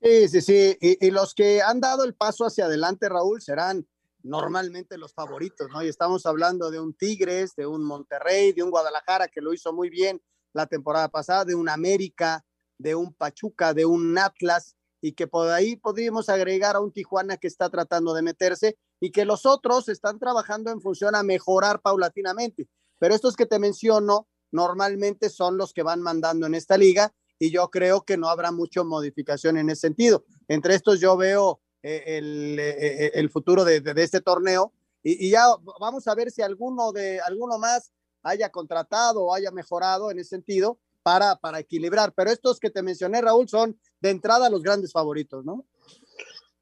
[0.02, 3.86] Sí, sí, sí, y, y, los que han dado el paso hacia adelante, Raúl, serán
[4.22, 5.82] normalmente los favoritos, ¿no?
[5.82, 9.72] Y estamos hablando de un Tigres, de un Monterrey, de un Guadalajara que lo hizo
[9.72, 10.20] muy bien
[10.56, 12.44] la temporada pasada, de un América,
[12.78, 17.36] de un Pachuca, de un Atlas, y que por ahí podríamos agregar a un Tijuana
[17.36, 21.80] que está tratando de meterse y que los otros están trabajando en función a mejorar
[21.80, 22.68] paulatinamente.
[22.98, 27.50] Pero estos que te menciono normalmente son los que van mandando en esta liga y
[27.50, 30.24] yo creo que no habrá mucha modificación en ese sentido.
[30.48, 35.26] Entre estos yo veo eh, el, eh, eh, el, futuro de, de, este torneo y,
[35.26, 35.44] y, ya
[35.78, 37.92] vamos a ver si alguno de alguno más
[38.26, 42.12] haya contratado o haya mejorado en ese sentido para, para equilibrar.
[42.14, 45.64] Pero estos que te mencioné, Raúl, son de entrada los grandes favoritos, ¿no?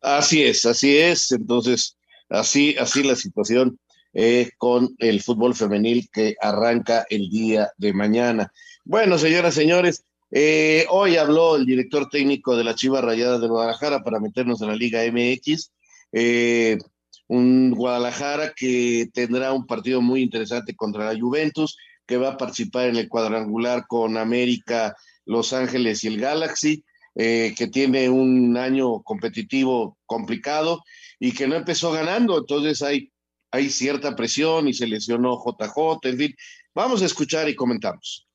[0.01, 1.33] Así es, así es.
[1.33, 1.97] Entonces,
[2.29, 3.79] así, así la situación
[4.13, 8.53] eh, con el fútbol femenil que arranca el día de mañana.
[8.85, 14.03] Bueno, señoras, señores, eh, hoy habló el director técnico de la Chivas Rayadas de Guadalajara
[14.03, 15.73] para meternos en la Liga MX.
[16.13, 16.79] Eh,
[17.29, 22.89] un Guadalajara que tendrá un partido muy interesante contra la Juventus, que va a participar
[22.89, 26.85] en el cuadrangular con América, Los Ángeles y el Galaxy,
[27.15, 30.83] eh, que tiene un año competitivo complicado
[31.19, 33.13] y que no empezó ganando, entonces hay,
[33.51, 36.35] hay cierta presión y se lesionó JJ, en fin,
[36.75, 38.27] vamos a escuchar y comentamos.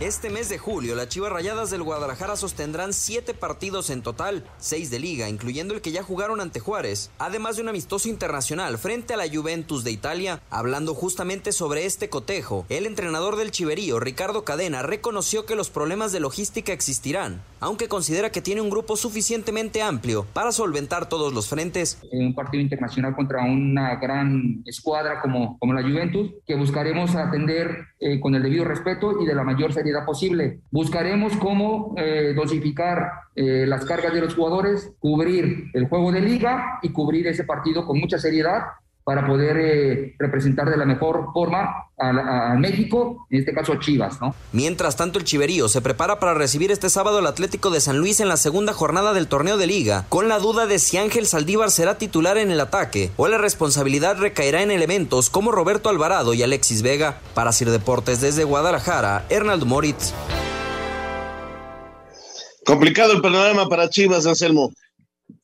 [0.00, 4.92] Este mes de julio, las Chivas Rayadas del Guadalajara sostendrán siete partidos en total, seis
[4.92, 9.14] de liga, incluyendo el que ya jugaron ante Juárez, además de un amistoso internacional frente
[9.14, 10.40] a la Juventus de Italia.
[10.50, 16.12] Hablando justamente sobre este cotejo, el entrenador del Chiverío, Ricardo Cadena, reconoció que los problemas
[16.12, 21.48] de logística existirán, aunque considera que tiene un grupo suficientemente amplio para solventar todos los
[21.48, 21.98] frentes.
[22.12, 28.20] Un partido internacional contra una gran escuadra como, como la Juventus, que buscaremos atender eh,
[28.20, 30.60] con el debido respeto y de la mayor seriedad posible.
[30.70, 36.78] Buscaremos cómo eh, dosificar eh, las cargas de los jugadores, cubrir el juego de liga
[36.82, 38.62] y cubrir ese partido con mucha seriedad
[39.08, 44.34] para poder eh, representar de la mejor forma a, México, en este caso Chivas, ¿no?
[44.52, 48.20] Mientras tanto, el Chiverío se prepara para recibir este sábado al Atlético de San Luis
[48.20, 51.70] en la segunda jornada del torneo de liga, con la duda de si Ángel Saldívar
[51.70, 56.42] será titular en el ataque o la responsabilidad recaerá en elementos como Roberto Alvarado y
[56.42, 57.18] Alexis Vega.
[57.32, 60.12] Para Sir Deportes desde Guadalajara, Hernaldo Moritz.
[62.66, 64.70] Complicado el panorama para Chivas, Anselmo.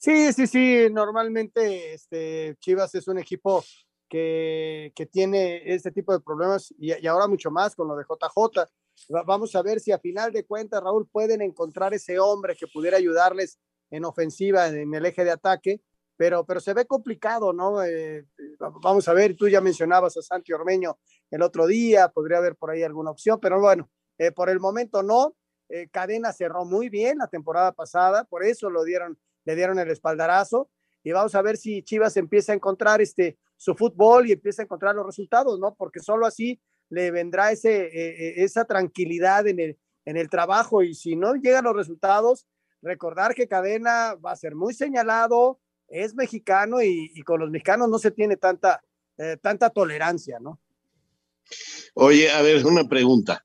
[0.05, 3.65] Sí, sí, sí, normalmente este, Chivas es un equipo
[4.07, 8.69] que, que tiene este tipo de problemas y, ahora mucho más con lo de JJ.
[9.25, 12.99] Vamos a ver si a final de cuentas, Raúl, pueden encontrar ese hombre que pudiera
[12.99, 13.59] ayudarles
[13.91, 15.81] en ofensiva, en el eje de ataque,
[16.19, 17.83] pero, pero se ve complicado, ¿no?
[17.83, 18.27] Eh,
[18.83, 20.99] vamos a ver, tú ya mencionabas a Santi Ormeño
[21.31, 23.89] el otro día, podría haber por ahí alguna opción, pero bueno,
[24.19, 25.35] eh, por el momento no.
[25.71, 29.91] Eh, Cadena cerró muy bien la temporada pasada, por eso lo dieron le dieron el
[29.91, 30.71] espaldarazo
[31.03, 34.65] y vamos a ver si Chivas empieza a encontrar este su fútbol y empieza a
[34.65, 35.75] encontrar los resultados, ¿no?
[35.75, 40.95] Porque solo así le vendrá ese, eh, esa tranquilidad en el, en el trabajo y
[40.95, 42.47] si no llegan los resultados,
[42.83, 47.89] recordar que Cadena va a ser muy señalado, es mexicano y, y con los mexicanos
[47.89, 48.83] no se tiene tanta,
[49.17, 50.61] eh, tanta tolerancia, ¿no?
[51.95, 53.45] Oye, a ver, una pregunta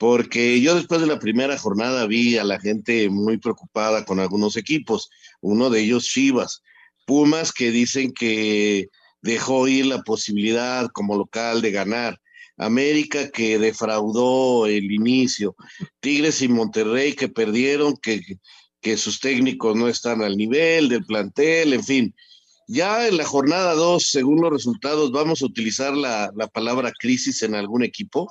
[0.00, 4.56] porque yo después de la primera jornada vi a la gente muy preocupada con algunos
[4.56, 5.10] equipos,
[5.42, 6.62] uno de ellos Chivas,
[7.04, 8.88] Pumas que dicen que
[9.20, 12.18] dejó ir la posibilidad como local de ganar,
[12.56, 15.54] América que defraudó el inicio,
[16.00, 18.22] Tigres y Monterrey que perdieron, que,
[18.80, 22.14] que sus técnicos no están al nivel del plantel, en fin.
[22.66, 27.42] Ya en la jornada 2, según los resultados, ¿vamos a utilizar la, la palabra crisis
[27.42, 28.26] en algún equipo?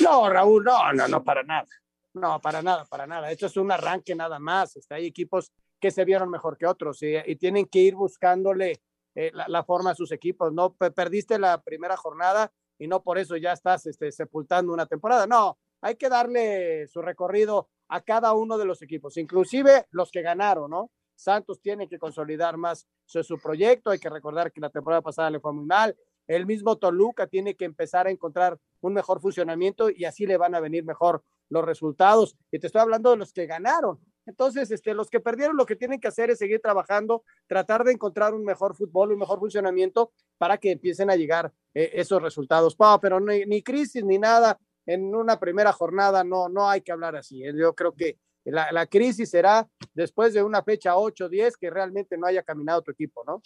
[0.00, 1.66] No, Raúl, no, no, no, para nada.
[2.14, 3.30] No, para nada, para nada.
[3.30, 4.76] Esto es un arranque nada más.
[4.76, 8.82] Está, hay equipos que se vieron mejor que otros y, tienen que ir buscándole
[9.14, 10.52] eh, la, la, forma a sus equipos.
[10.52, 15.26] No perdiste la primera jornada y no por eso ya estás este, sepultando una temporada.
[15.26, 20.22] No, hay que darle su recorrido a cada uno de los equipos, inclusive los que
[20.22, 20.90] ganaron, ¿no?
[21.14, 23.90] Santos tiene que consolidar más su, su proyecto.
[23.90, 25.96] Hay que recordar que la temporada pasada le fue muy mal.
[26.26, 30.54] El mismo Toluca tiene que empezar a encontrar un mejor funcionamiento y así le van
[30.54, 32.36] a venir mejor los resultados.
[32.50, 33.98] Y te estoy hablando de los que ganaron.
[34.26, 37.92] Entonces, este, los que perdieron lo que tienen que hacer es seguir trabajando, tratar de
[37.92, 42.76] encontrar un mejor fútbol, un mejor funcionamiento para que empiecen a llegar eh, esos resultados.
[42.78, 47.16] No, pero ni, crisis ni nada en una primera jornada, no, no hay que hablar
[47.16, 47.44] así.
[47.44, 47.52] ¿eh?
[47.54, 52.26] Yo creo que la, crisis será después de una fecha 8 10 que realmente no
[52.26, 53.40] haya caminado tu equipo, ¿no?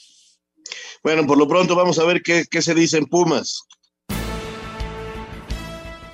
[1.07, 3.62] Bueno, por lo pronto vamos a ver qué, qué se dice en Pumas.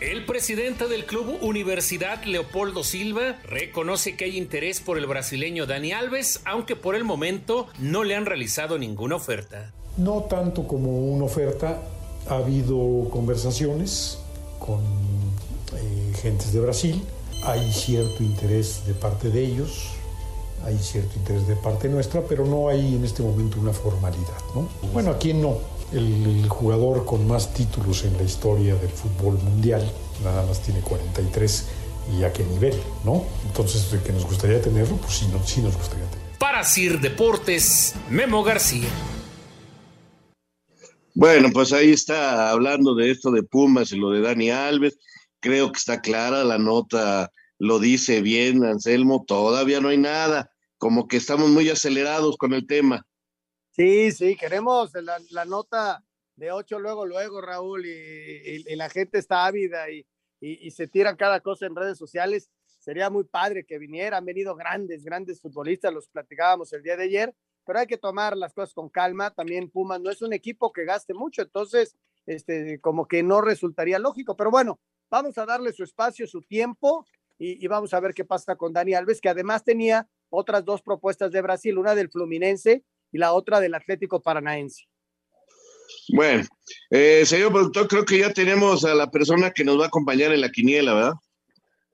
[0.03, 5.93] El presidente del club Universidad, Leopoldo Silva, reconoce que hay interés por el brasileño Dani
[5.93, 9.73] Alves, aunque por el momento no le han realizado ninguna oferta.
[9.97, 11.81] No tanto como una oferta,
[12.29, 14.19] ha habido conversaciones
[14.59, 14.83] con
[15.75, 17.03] eh, gentes de Brasil,
[17.45, 19.87] hay cierto interés de parte de ellos,
[20.65, 24.39] hay cierto interés de parte nuestra, pero no hay en este momento una formalidad.
[24.55, 24.69] ¿no?
[24.93, 25.59] Bueno, aquí no.
[25.93, 29.87] El, el, jugador con más títulos en la historia del fútbol mundial,
[30.25, 31.67] nada más tiene 43
[32.19, 33.27] y a qué nivel, ¿no?
[33.47, 36.39] Entonces, de que nos gustaría tenerlo, pues sí, no, sí nos gustaría tenerlo.
[36.39, 38.89] Para Sir Deportes, Memo García.
[41.15, 44.99] Bueno, pues ahí está hablando de esto de Pumas y lo de Dani Alves.
[45.41, 50.52] Creo que está clara la nota, lo dice bien Anselmo, todavía no hay nada
[50.83, 53.07] como que estamos muy acelerados con el tema.
[53.71, 54.91] Sí, sí, queremos
[55.31, 60.05] la, nota de ocho luego, luego, Raúl, y, la gente está ávida y,
[60.73, 62.51] se tiran cada cosa en redes sociales.
[62.81, 67.05] Sería muy padre que vinieran, han venido grandes, grandes futbolistas, los platicábamos el día de
[67.05, 69.31] ayer, pero hay que tomar las cosas con calma.
[69.31, 71.95] También Pumas no es un equipo que gaste mucho, entonces,
[72.27, 77.07] este, como que no resultaría lógico, pero bueno, vamos a darle su espacio, su tiempo,
[77.39, 80.83] y, y vamos a ver qué pasa con Dani Alves, que además tenía otras dos
[80.83, 84.85] propuestas de Brasil, una del Fluminense y la otra del Atlético Paranaense.
[86.09, 86.45] Bueno,
[86.91, 90.33] eh, señor productor, creo que ya tenemos a la persona que nos va a acompañar
[90.33, 91.13] en la quiniela, ¿verdad?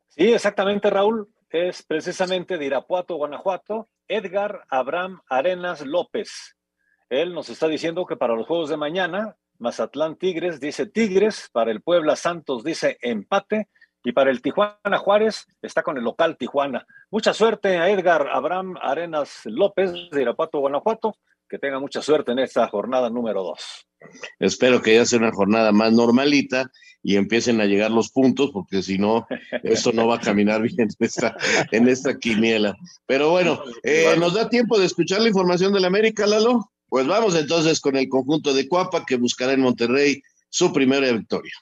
[0.09, 1.29] Sí, exactamente, Raúl.
[1.51, 6.57] Es precisamente de Irapuato, Guanajuato, Edgar Abraham Arenas López.
[7.09, 11.71] Él nos está diciendo que para los juegos de mañana, Mazatlán Tigres dice Tigres, para
[11.71, 13.69] el Puebla Santos dice empate
[14.05, 16.87] y para el Tijuana Juárez está con el local Tijuana.
[17.11, 21.17] Mucha suerte a Edgar Abraham Arenas López de Irapuato, Guanajuato.
[21.49, 23.87] Que tenga mucha suerte en esta jornada número dos.
[24.39, 26.71] Espero que ya sea una jornada más normalita
[27.03, 29.27] y empiecen a llegar los puntos, porque si no,
[29.63, 31.35] esto no va a caminar bien en esta,
[31.73, 32.77] en esta quiniela.
[33.07, 36.71] Pero bueno, eh, ¿nos da tiempo de escuchar la información del América, Lalo?
[36.87, 40.21] Pues vamos entonces con el conjunto de Cuapa que buscará en Monterrey
[40.51, 41.53] su primera victoria.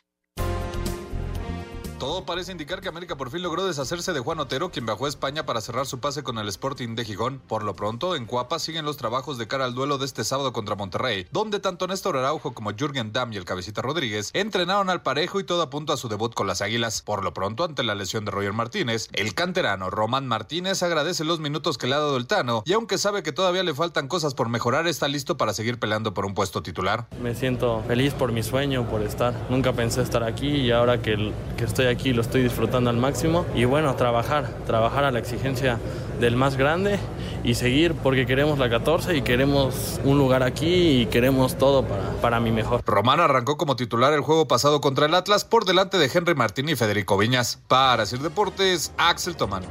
[1.98, 5.08] Todo parece indicar que América por fin logró deshacerse de Juan Otero, quien viajó a
[5.08, 7.40] España para cerrar su pase con el Sporting de Gijón.
[7.48, 10.52] Por lo pronto, en Cuapa siguen los trabajos de cara al duelo de este sábado
[10.52, 15.00] contra Monterrey, donde tanto Néstor Araujo como Jürgen Damm y el Cabecita Rodríguez entrenaron al
[15.00, 17.00] parejo y todo apunta a su debut con las Águilas.
[17.00, 21.40] Por lo pronto, ante la lesión de Roger Martínez, el canterano Román Martínez agradece los
[21.40, 24.34] minutos que le ha dado el Tano y aunque sabe que todavía le faltan cosas
[24.34, 27.06] por mejorar, está listo para seguir peleando por un puesto titular.
[27.22, 29.34] Me siento feliz por mi sueño, por estar.
[29.48, 33.46] Nunca pensé estar aquí y ahora que, que estoy aquí lo estoy disfrutando al máximo
[33.54, 35.78] y bueno, trabajar, trabajar a la exigencia
[36.20, 36.98] del más grande
[37.44, 42.10] y seguir porque queremos la 14 y queremos un lugar aquí y queremos todo para,
[42.20, 42.82] para mi mejor.
[42.84, 46.68] Román arrancó como titular el juego pasado contra el Atlas por delante de Henry Martín
[46.68, 47.60] y Federico Viñas.
[47.68, 49.62] Para Sir Deportes, Axel Tomán.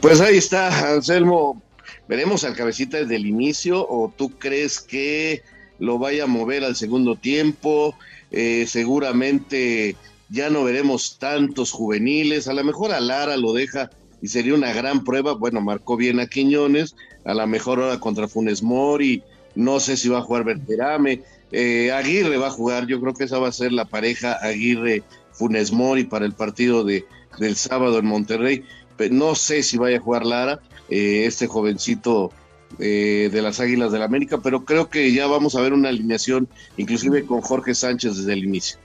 [0.00, 1.62] Pues ahí está, Anselmo.
[2.06, 5.42] ¿Veremos al cabecita desde el inicio o tú crees que
[5.78, 7.94] lo vaya a mover al segundo tiempo?
[8.30, 9.96] Eh, seguramente
[10.28, 14.72] ya no veremos tantos juveniles, a lo mejor a Lara lo deja y sería una
[14.72, 19.22] gran prueba, bueno, marcó bien a Quiñones, a lo mejor ahora contra Funes Mori,
[19.54, 21.22] no sé si va a jugar Berterame,
[21.52, 25.72] eh, Aguirre va a jugar, yo creo que esa va a ser la pareja Aguirre-Funes
[25.72, 27.04] Mori para el partido de,
[27.38, 28.64] del sábado en Monterrey,
[29.10, 32.32] no sé si vaya a jugar Lara, eh, este jovencito
[32.78, 35.88] eh, de las Águilas del la América, pero creo que ya vamos a ver una
[35.88, 38.78] alineación, inclusive con Jorge Sánchez desde el inicio.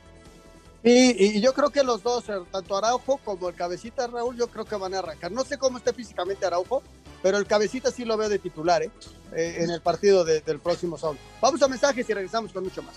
[0.83, 4.47] Y, y, yo creo que los dos, eh, tanto Araujo como el cabecita Raúl, yo
[4.47, 5.31] creo que van a arrancar.
[5.31, 6.81] No sé cómo esté físicamente Araujo,
[7.21, 8.91] pero el cabecita sí lo veo de titular ¿eh?
[9.35, 11.19] Eh, en el partido de, del próximo sábado.
[11.41, 12.95] Vamos a mensajes y regresamos con mucho más.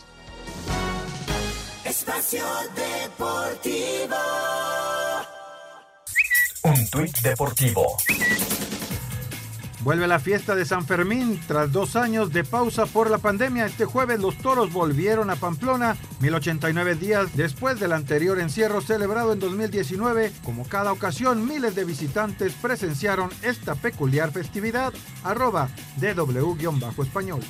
[1.84, 2.45] Espacio
[2.76, 4.16] Deportivo.
[6.64, 7.97] Un tuit deportivo.
[9.85, 13.66] Vuelve la fiesta de San Fermín tras dos años de pausa por la pandemia.
[13.66, 19.41] Este jueves los toros volvieron a Pamplona, 1089 días después del anterior encierro celebrado en
[19.41, 20.30] 2019.
[20.45, 24.93] Como cada ocasión, miles de visitantes presenciaron esta peculiar festividad.
[25.24, 27.41] Arroba DW-español.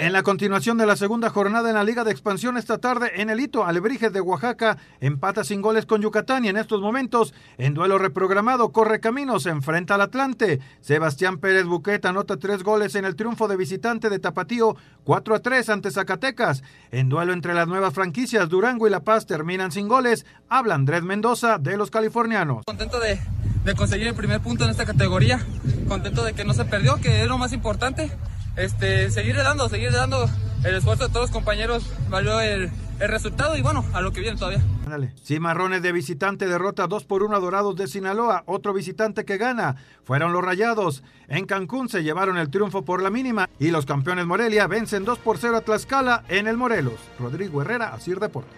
[0.00, 3.30] En la continuación de la segunda jornada en la Liga de Expansión esta tarde, en
[3.30, 7.74] el hito, Alebrijes de Oaxaca empata sin goles con Yucatán y en estos momentos, en
[7.74, 10.60] duelo reprogramado, corre caminos, enfrenta al Atlante.
[10.82, 15.40] Sebastián Pérez Buquet anota tres goles en el triunfo de visitante de Tapatío, 4 a
[15.40, 16.62] 3 ante Zacatecas.
[16.92, 20.26] En duelo entre las nuevas franquicias, Durango y La Paz terminan sin goles.
[20.48, 22.62] Habla Andrés Mendoza de los californianos.
[22.66, 23.18] Contento de,
[23.64, 25.44] de conseguir el primer punto en esta categoría,
[25.88, 28.12] contento de que no se perdió, que es lo más importante
[28.58, 30.28] este, seguir dando, seguir dando
[30.64, 34.20] el esfuerzo de todos los compañeros, valió el, el resultado y bueno, a lo que
[34.20, 34.62] viene todavía.
[34.88, 35.12] Dale.
[35.22, 38.42] Cimarrones de visitante derrota 2 por 1 a Dorados de Sinaloa.
[38.46, 41.02] Otro visitante que gana fueron los Rayados.
[41.28, 45.18] En Cancún se llevaron el triunfo por la mínima y los campeones Morelia vencen 2
[45.18, 46.98] por 0 a Tlaxcala en el Morelos.
[47.18, 48.56] Rodrigo Herrera, Asir Deporte.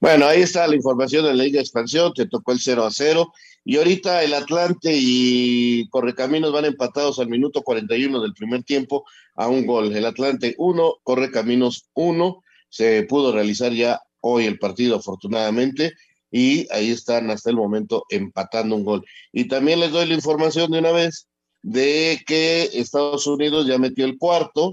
[0.00, 2.90] Bueno, ahí está la información de la Liga de Expansión, te tocó el 0 a
[2.90, 3.34] 0
[3.66, 9.48] y ahorita el Atlante y Correcaminos van empatados al minuto 41 del primer tiempo a
[9.48, 9.94] un gol.
[9.94, 12.42] El Atlante 1, Correcaminos 1.
[12.70, 15.92] Se pudo realizar ya hoy el partido, afortunadamente,
[16.30, 19.04] y ahí están hasta el momento empatando un gol.
[19.32, 21.28] Y también les doy la información de una vez
[21.60, 24.72] de que Estados Unidos ya metió el cuarto,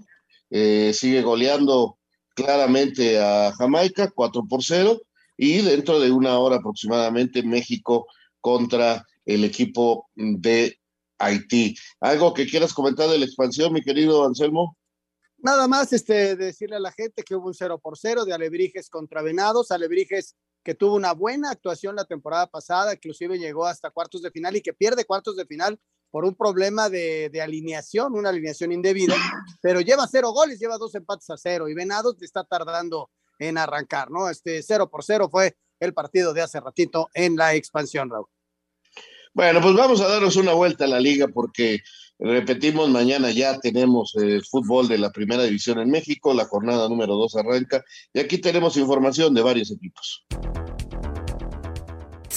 [0.51, 1.97] eh, sigue goleando
[2.33, 5.01] claramente a Jamaica, 4 por 0,
[5.37, 8.07] y dentro de una hora aproximadamente México
[8.41, 10.79] contra el equipo de
[11.19, 11.75] Haití.
[11.99, 14.77] ¿Algo que quieras comentar de la expansión, mi querido Anselmo?
[15.37, 18.89] Nada más este, decirle a la gente que hubo un 0 por 0 de Alebrijes
[18.89, 19.71] contra Venados.
[19.71, 24.55] Alebrijes que tuvo una buena actuación la temporada pasada, inclusive llegó hasta cuartos de final
[24.55, 25.79] y que pierde cuartos de final
[26.09, 29.15] por un problema de, alineación, una alineación indebida,
[29.61, 33.09] pero lleva cero goles, lleva dos empates a cero y Venados está tardando
[33.39, 34.29] en arrancar, ¿no?
[34.29, 38.27] Este 0 por 0 fue el partido de hace ratito en la expansión, Raúl.
[39.33, 41.81] Bueno, pues vamos a darnos una vuelta a la liga porque
[42.17, 47.15] repetimos, mañana ya tenemos el fútbol de la primera división en México, la jornada número
[47.15, 47.83] dos arranca
[48.13, 50.25] y aquí tenemos información de varios equipos.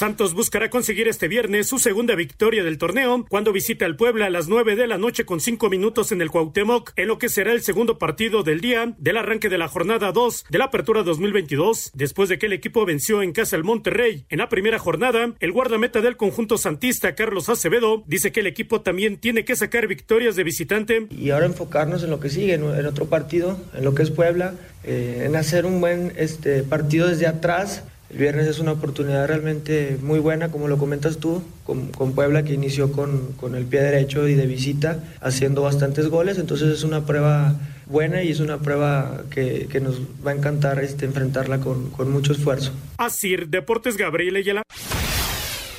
[0.00, 4.30] Santos buscará conseguir este viernes su segunda victoria del torneo cuando visita al Puebla a
[4.30, 7.52] las 9 de la noche con 5 minutos en el Cuauhtémoc, en lo que será
[7.52, 11.90] el segundo partido del día del arranque de la jornada 2 de la Apertura 2022.
[11.92, 15.52] Después de que el equipo venció en casa al Monterrey en la primera jornada, el
[15.52, 20.34] guardameta del conjunto santista Carlos Acevedo dice que el equipo también tiene que sacar victorias
[20.34, 21.08] de visitante.
[21.10, 24.54] Y ahora enfocarnos en lo que sigue, en otro partido, en lo que es Puebla,
[24.82, 29.96] eh, en hacer un buen este, partido desde atrás el viernes es una oportunidad realmente
[30.02, 34.34] muy buena, como lo comentas tú, con, Puebla que inició con, el pie derecho y
[34.34, 36.38] de visita, haciendo bastantes goles.
[36.38, 37.54] Entonces es una prueba
[37.86, 42.32] buena y es una prueba que, nos va a encantar este, enfrentarla con, con mucho
[42.32, 42.72] esfuerzo.
[42.98, 44.62] Así, Deportes Gabriel Ayala.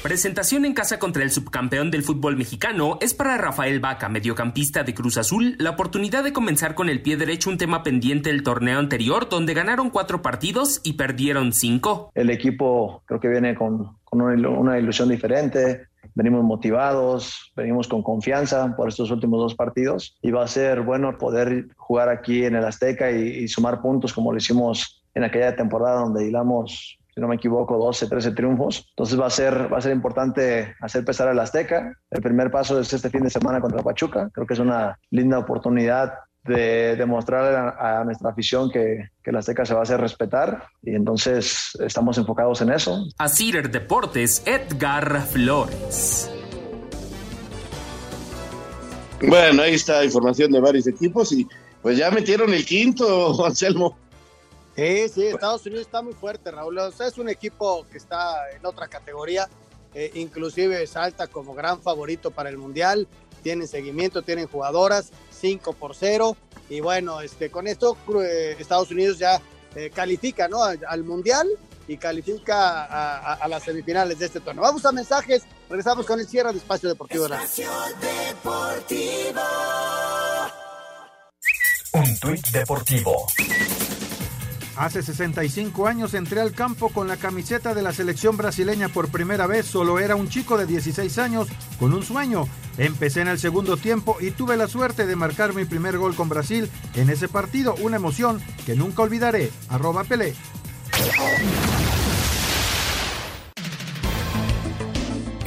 [0.04, 4.96] Presentación en casa contra el subcampeón del fútbol mexicano es para Rafael Vaca, mediocampista de
[4.96, 8.80] Cruz Azul, la oportunidad de comenzar con el pie derecho un tema pendiente del torneo
[8.80, 12.10] anterior, donde ganaron cuatro partidos y perdieron cinco.
[12.16, 15.86] El equipo creo que viene con, una ilusión diferente,
[16.16, 21.16] venimos motivados, venimos con confianza por estos últimos dos partidos y va a ser bueno
[21.20, 25.56] poder jugar aquí en el Azteca y, y sumar puntos como lo hicimos en aquella
[25.56, 28.86] temporada donde hilamos si no me equivoco, 12, 13 triunfos.
[28.90, 31.94] Entonces va a ser, va a ser importante hacer pesar al Azteca.
[32.10, 34.30] El primer paso es este fin de semana contra Pachuca.
[34.34, 39.64] Creo que es una linda oportunidad de demostrar a, nuestra afición que, que el Azteca
[39.64, 43.06] se va a hacer respetar y entonces estamos enfocados en eso.
[43.20, 46.32] A Cider Deportes, Edgar Flores.
[49.28, 51.48] Bueno, ahí está información de varios equipos y
[51.82, 53.98] pues ya metieron el quinto, Anselmo.
[54.76, 56.80] Sí, sí, Estados Unidos está muy fuerte, Raúl.
[56.80, 59.50] es un equipo que está en otra categoría,
[59.94, 63.08] eh, inclusive salta como gran favorito para el Mundial.
[63.44, 66.38] Tienen seguimiento, tienen jugadoras, 5 por 0.
[66.70, 69.42] Y bueno, este, con esto eh, Estados Unidos ya
[69.76, 70.64] eh, califica ¿no?
[70.64, 71.48] al, Mundial
[71.88, 72.86] y califica
[73.34, 74.64] a, las semifinales de este torneo.
[74.64, 77.26] Vamos a mensajes, regresamos con el cierre de Espacio Deportivo.
[77.26, 77.70] Espacio
[78.00, 79.42] Deportivo.
[81.94, 83.28] Un tuit deportivo.
[84.76, 89.46] Hace 65 años entré al campo con la camiseta de la selección brasileña por primera
[89.46, 89.66] vez.
[89.66, 91.48] Solo era un chico de 16 años
[91.80, 92.48] con un sueño.
[92.78, 96.30] Empecé en el segundo tiempo y tuve la suerte de marcar mi primer gol con
[96.30, 97.76] Brasil en ese partido.
[97.82, 99.52] Una emoción que nunca olvidaré.
[99.70, 100.34] Arroba Pelé.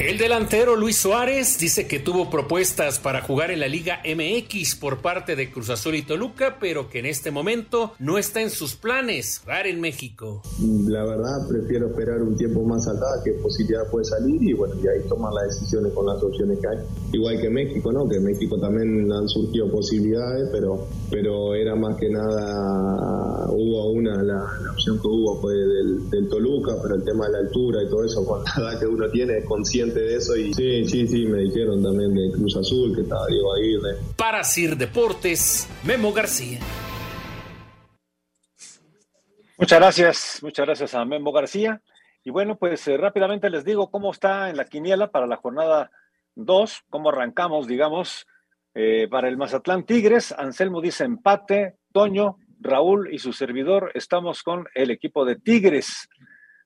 [0.05, 4.99] El delantero Luis Suárez dice que tuvo propuestas para jugar en la Liga MX por
[4.99, 8.75] parte de Cruz Azul y Toluca, pero que en este momento no está en sus
[8.75, 10.43] planes jugar en México.
[10.87, 14.87] La verdad, prefiero esperar un tiempo más acá, que posibilidad puede salir y bueno, y
[14.87, 16.77] ahí tomar las decisiones con las opciones que hay.
[17.11, 18.07] Igual que México, ¿no?
[18.07, 24.21] Que en México también han surgido posibilidades, pero, pero era más que nada, hubo una,
[24.21, 27.89] la, opción que hubo fue del, del Toluca, pero el tema de la altura y
[27.89, 31.07] todo eso, con la edad que uno tiene, es consciente de eso y sí, sí,
[31.07, 33.95] sí, me dijeron también de Cruz Azul que estaba Diego Aguirre.
[34.17, 36.59] Para Sir Deportes, Memo García.
[39.57, 41.81] Muchas gracias, muchas gracias a Memo García.
[42.23, 45.91] Y bueno, pues eh, rápidamente les digo cómo está en la quiniela para la jornada
[46.35, 48.27] 2, cómo arrancamos, digamos,
[48.73, 54.67] eh, para el Mazatlán Tigres, Anselmo dice empate, Toño, Raúl y su servidor estamos con
[54.73, 56.09] el equipo de Tigres.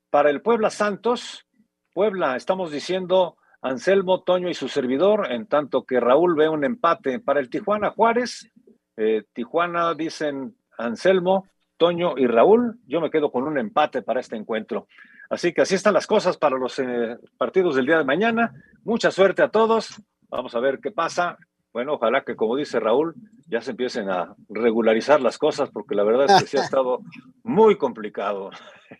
[0.09, 1.45] Para el Puebla Santos,
[1.93, 7.19] Puebla, estamos diciendo Anselmo, Toño y su servidor, en tanto que Raúl ve un empate
[7.19, 8.51] para el Tijuana Juárez.
[8.95, 12.79] Eh, Tijuana dicen Anselmo, Toño y Raúl.
[12.85, 14.87] Yo me quedo con un empate para este encuentro.
[15.29, 18.53] Así que así están las cosas para los eh, partidos del día de mañana.
[18.83, 20.01] Mucha suerte a todos.
[20.29, 21.37] Vamos a ver qué pasa.
[21.73, 23.15] Bueno, ojalá que, como dice Raúl,
[23.47, 27.01] ya se empiecen a regularizar las cosas, porque la verdad es que sí ha estado
[27.43, 28.51] muy complicado.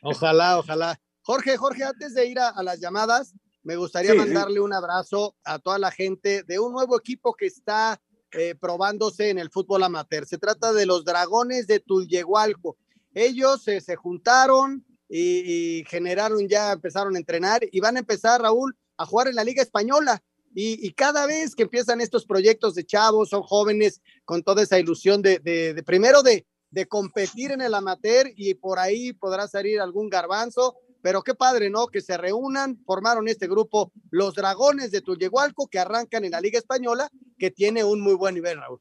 [0.02, 1.00] Ojalá, ojalá.
[1.30, 5.78] Jorge, Jorge, antes de ir a, las llamadas, me gustaría mandarle un abrazo a toda
[5.78, 8.02] la gente de un nuevo equipo que está
[8.32, 10.26] eh, probándose en el fútbol amateur.
[10.26, 12.78] Se trata de los Dragones de Tulyehualco.
[13.14, 18.76] Ellos eh, se juntaron y, generaron ya, empezaron a entrenar y van a empezar, Raúl,
[18.98, 20.24] a jugar en la Liga Española.
[20.56, 25.22] Y, cada vez que empiezan estos proyectos de chavos, son jóvenes con toda esa ilusión
[25.22, 30.10] de, de primero de, de competir en el amateur y por ahí podrá salir algún
[30.10, 31.88] garbanzo pero qué padre, ¿no?
[31.88, 36.60] Que se reúnan, formaron este grupo, los Dragones de Tullehualco, que arrancan en la Liga
[36.60, 38.80] Española, que tiene un muy buen nivel, Raúl.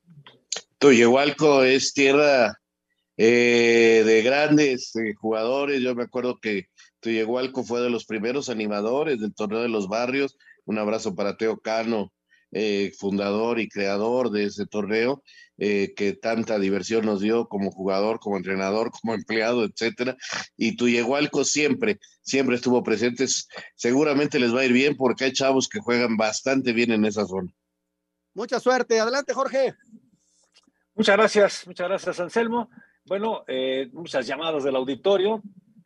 [0.79, 2.59] Tullehualco es tierra
[3.17, 5.81] eh, de grandes eh, jugadores.
[5.81, 6.69] Yo me acuerdo que
[7.01, 11.59] Tullehualco fue de los primeros animadores del torneo de los barrios Un abrazo para Teo
[11.59, 12.13] Cano,
[12.53, 15.23] eh, fundador y creador de ese torneo,
[15.59, 20.17] eh, que tanta diversión nos dio como jugador, como entrenador, como empleado, etcétera.
[20.57, 23.27] Y Tuyehualco siempre, siempre estuvo presente.
[23.75, 27.27] Seguramente les va a ir bien porque hay chavos que juegan bastante bien en esa
[27.27, 27.53] zona.
[28.35, 29.01] Mucha suerte.
[29.01, 29.75] Adelante, Jorge.
[30.95, 32.69] Muchas gracias, muchas gracias, Anselmo.
[33.05, 35.43] Bueno, eh, muchas llamadas del auditorio,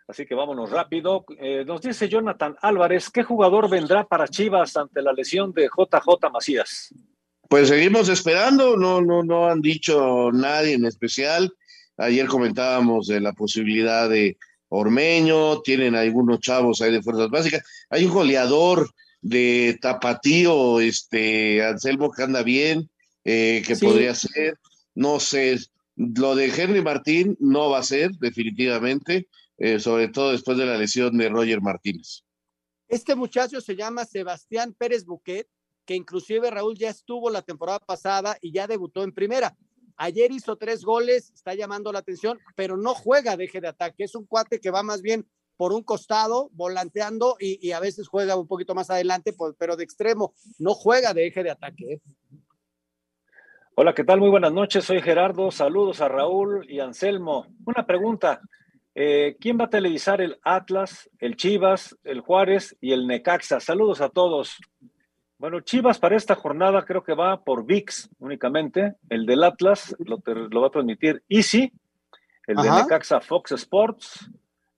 [0.09, 1.25] así que vámonos rápido.
[1.39, 6.31] Eh, nos dice Jonathan Álvarez, ¿qué jugador vendrá para Chivas ante la lesión de JJ
[6.33, 6.95] Macías?
[7.49, 11.53] Pues seguimos esperando, no, no, no han dicho nadie en especial.
[11.99, 14.37] Ayer comentábamos de la posibilidad de
[14.69, 17.63] Ormeño, tienen algunos chavos ahí de fuerzas básicas.
[17.91, 18.89] Hay un goleador
[19.21, 22.89] de Tapatío, este, Anselmo que anda bien,
[23.25, 24.59] eh, que podría ser,
[24.95, 25.59] no sé,
[25.97, 29.29] lo de Henry Martín no va a ser, definitivamente,
[29.63, 32.25] eh, sobre todo después de la lesión de Roger Martínez.
[32.89, 35.47] Este muchacho se llama Sebastián Pérez Buquet,
[35.85, 39.57] que inclusive Raúl ya estuvo la temporada pasada y ya debutó en primera.
[39.97, 44.03] Ayer hizo tres goles, está llamando la atención, pero no juega de eje de ataque.
[44.03, 48.35] Es un cuate que va más bien por un costado, volanteando y, a veces juega
[48.35, 51.85] un poquito más adelante, pero de extremo, no juega de eje de ataque.
[51.93, 52.01] ¿eh?
[53.77, 54.19] Hola, ¿qué tal?
[54.19, 57.47] Muy buenas noches, soy Gerardo, saludos a Raúl y Anselmo.
[57.65, 58.41] Una pregunta,
[58.95, 63.61] eh, ¿quién va a televisar el Atlas, el Chivas, el Juárez y el Necaxa?
[63.61, 64.57] Saludos a todos.
[65.39, 68.95] Bueno, Chivas para esta jornada creo que va por VIX únicamente.
[69.09, 71.73] El del Atlas lo, va a transmitir Easy,
[72.47, 74.31] el de Necaxa Fox Sports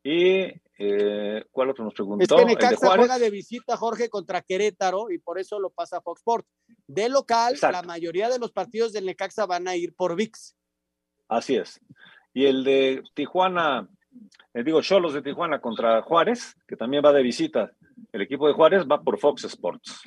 [0.03, 2.23] y eh, ¿Cuál otro nos preguntó?
[2.23, 6.21] Es que Necaxa juega de visita, Jorge, contra Querétaro y por eso lo pasa Fox
[6.21, 6.49] Sports.
[6.87, 10.57] De local, la mayoría de los partidos del Necaxa van a ir por VIX.
[11.29, 11.81] Así es.
[12.33, 13.89] Y el de Tijuana,
[14.53, 17.73] les eh, digo, Cholos de Tijuana contra Juárez, que también va de visita.
[18.13, 20.03] El equipo de Juárez va por Fox Sports.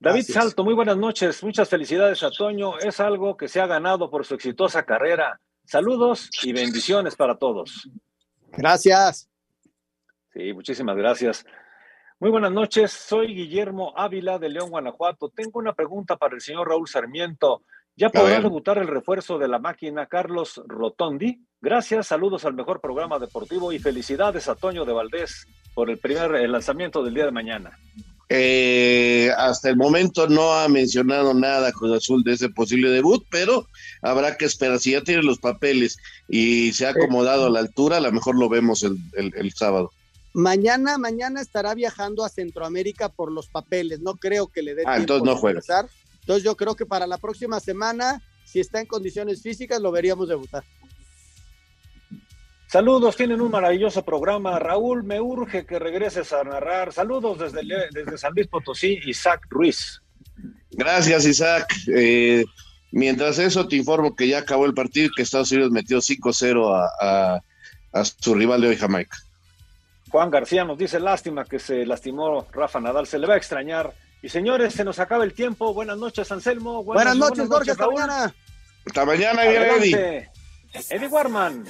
[0.00, 1.42] David Salto, muy buenas noches.
[1.44, 2.78] Muchas felicidades a Toño.
[2.78, 5.40] Es algo que se ha ganado por su exitosa carrera.
[5.64, 7.88] Saludos y bendiciones para todos.
[8.50, 9.30] Gracias.
[10.32, 11.44] Sí, muchísimas gracias.
[12.18, 15.28] Muy buenas noches, soy Guillermo Ávila de León, Guanajuato.
[15.30, 17.62] Tengo una pregunta para el señor Raúl Sarmiento.
[18.02, 21.46] ¿Ya podrá debutar el refuerzo de la máquina Carlos Rotondi?
[21.60, 26.32] Gracias, saludos al mejor programa deportivo y felicidades a Toño de Valdés por el primer
[26.50, 27.78] lanzamiento del día de mañana.
[28.28, 33.68] Eh, hasta el momento no ha mencionado nada Cruz Azul de ese posible debut, pero
[34.02, 34.80] habrá que esperar.
[34.80, 35.96] Si ya tiene los papeles
[36.28, 39.92] y se ha acomodado a la altura, a lo mejor lo vemos el sábado.
[40.34, 44.00] Mañana, mañana estará viajando a Centroamérica por los papeles.
[44.00, 45.60] No creo que le dé ah, tiempo entonces no juega.
[46.22, 50.28] Entonces yo creo que para la próxima semana, si está en condiciones físicas, lo veríamos
[50.28, 50.64] debutar.
[52.66, 54.58] Saludos, tienen un maravilloso programa.
[54.58, 56.92] Raúl, me urge que regreses a narrar.
[56.92, 57.60] Saludos desde,
[57.90, 60.00] desde San Luis Potosí, Isaac Ruiz.
[60.70, 61.66] Gracias, Isaac.
[61.94, 62.44] Eh,
[62.90, 67.42] mientras eso, te informo que ya acabó el partido que Estados Unidos metió 5-0 a,
[67.92, 69.18] a su rival de hoy, Jamaica.
[70.10, 73.92] Juan García nos dice, lástima que se lastimó Rafa Nadal, se le va a extrañar.
[74.22, 75.74] Y señores, se nos acaba el tiempo.
[75.74, 76.84] Buenas noches, Anselmo.
[76.84, 77.72] Buenas, noches, Jorge.
[77.72, 78.34] Hasta mañana.
[78.86, 80.30] Hasta mañana, Eddie.
[80.88, 81.66] Eddie Warman.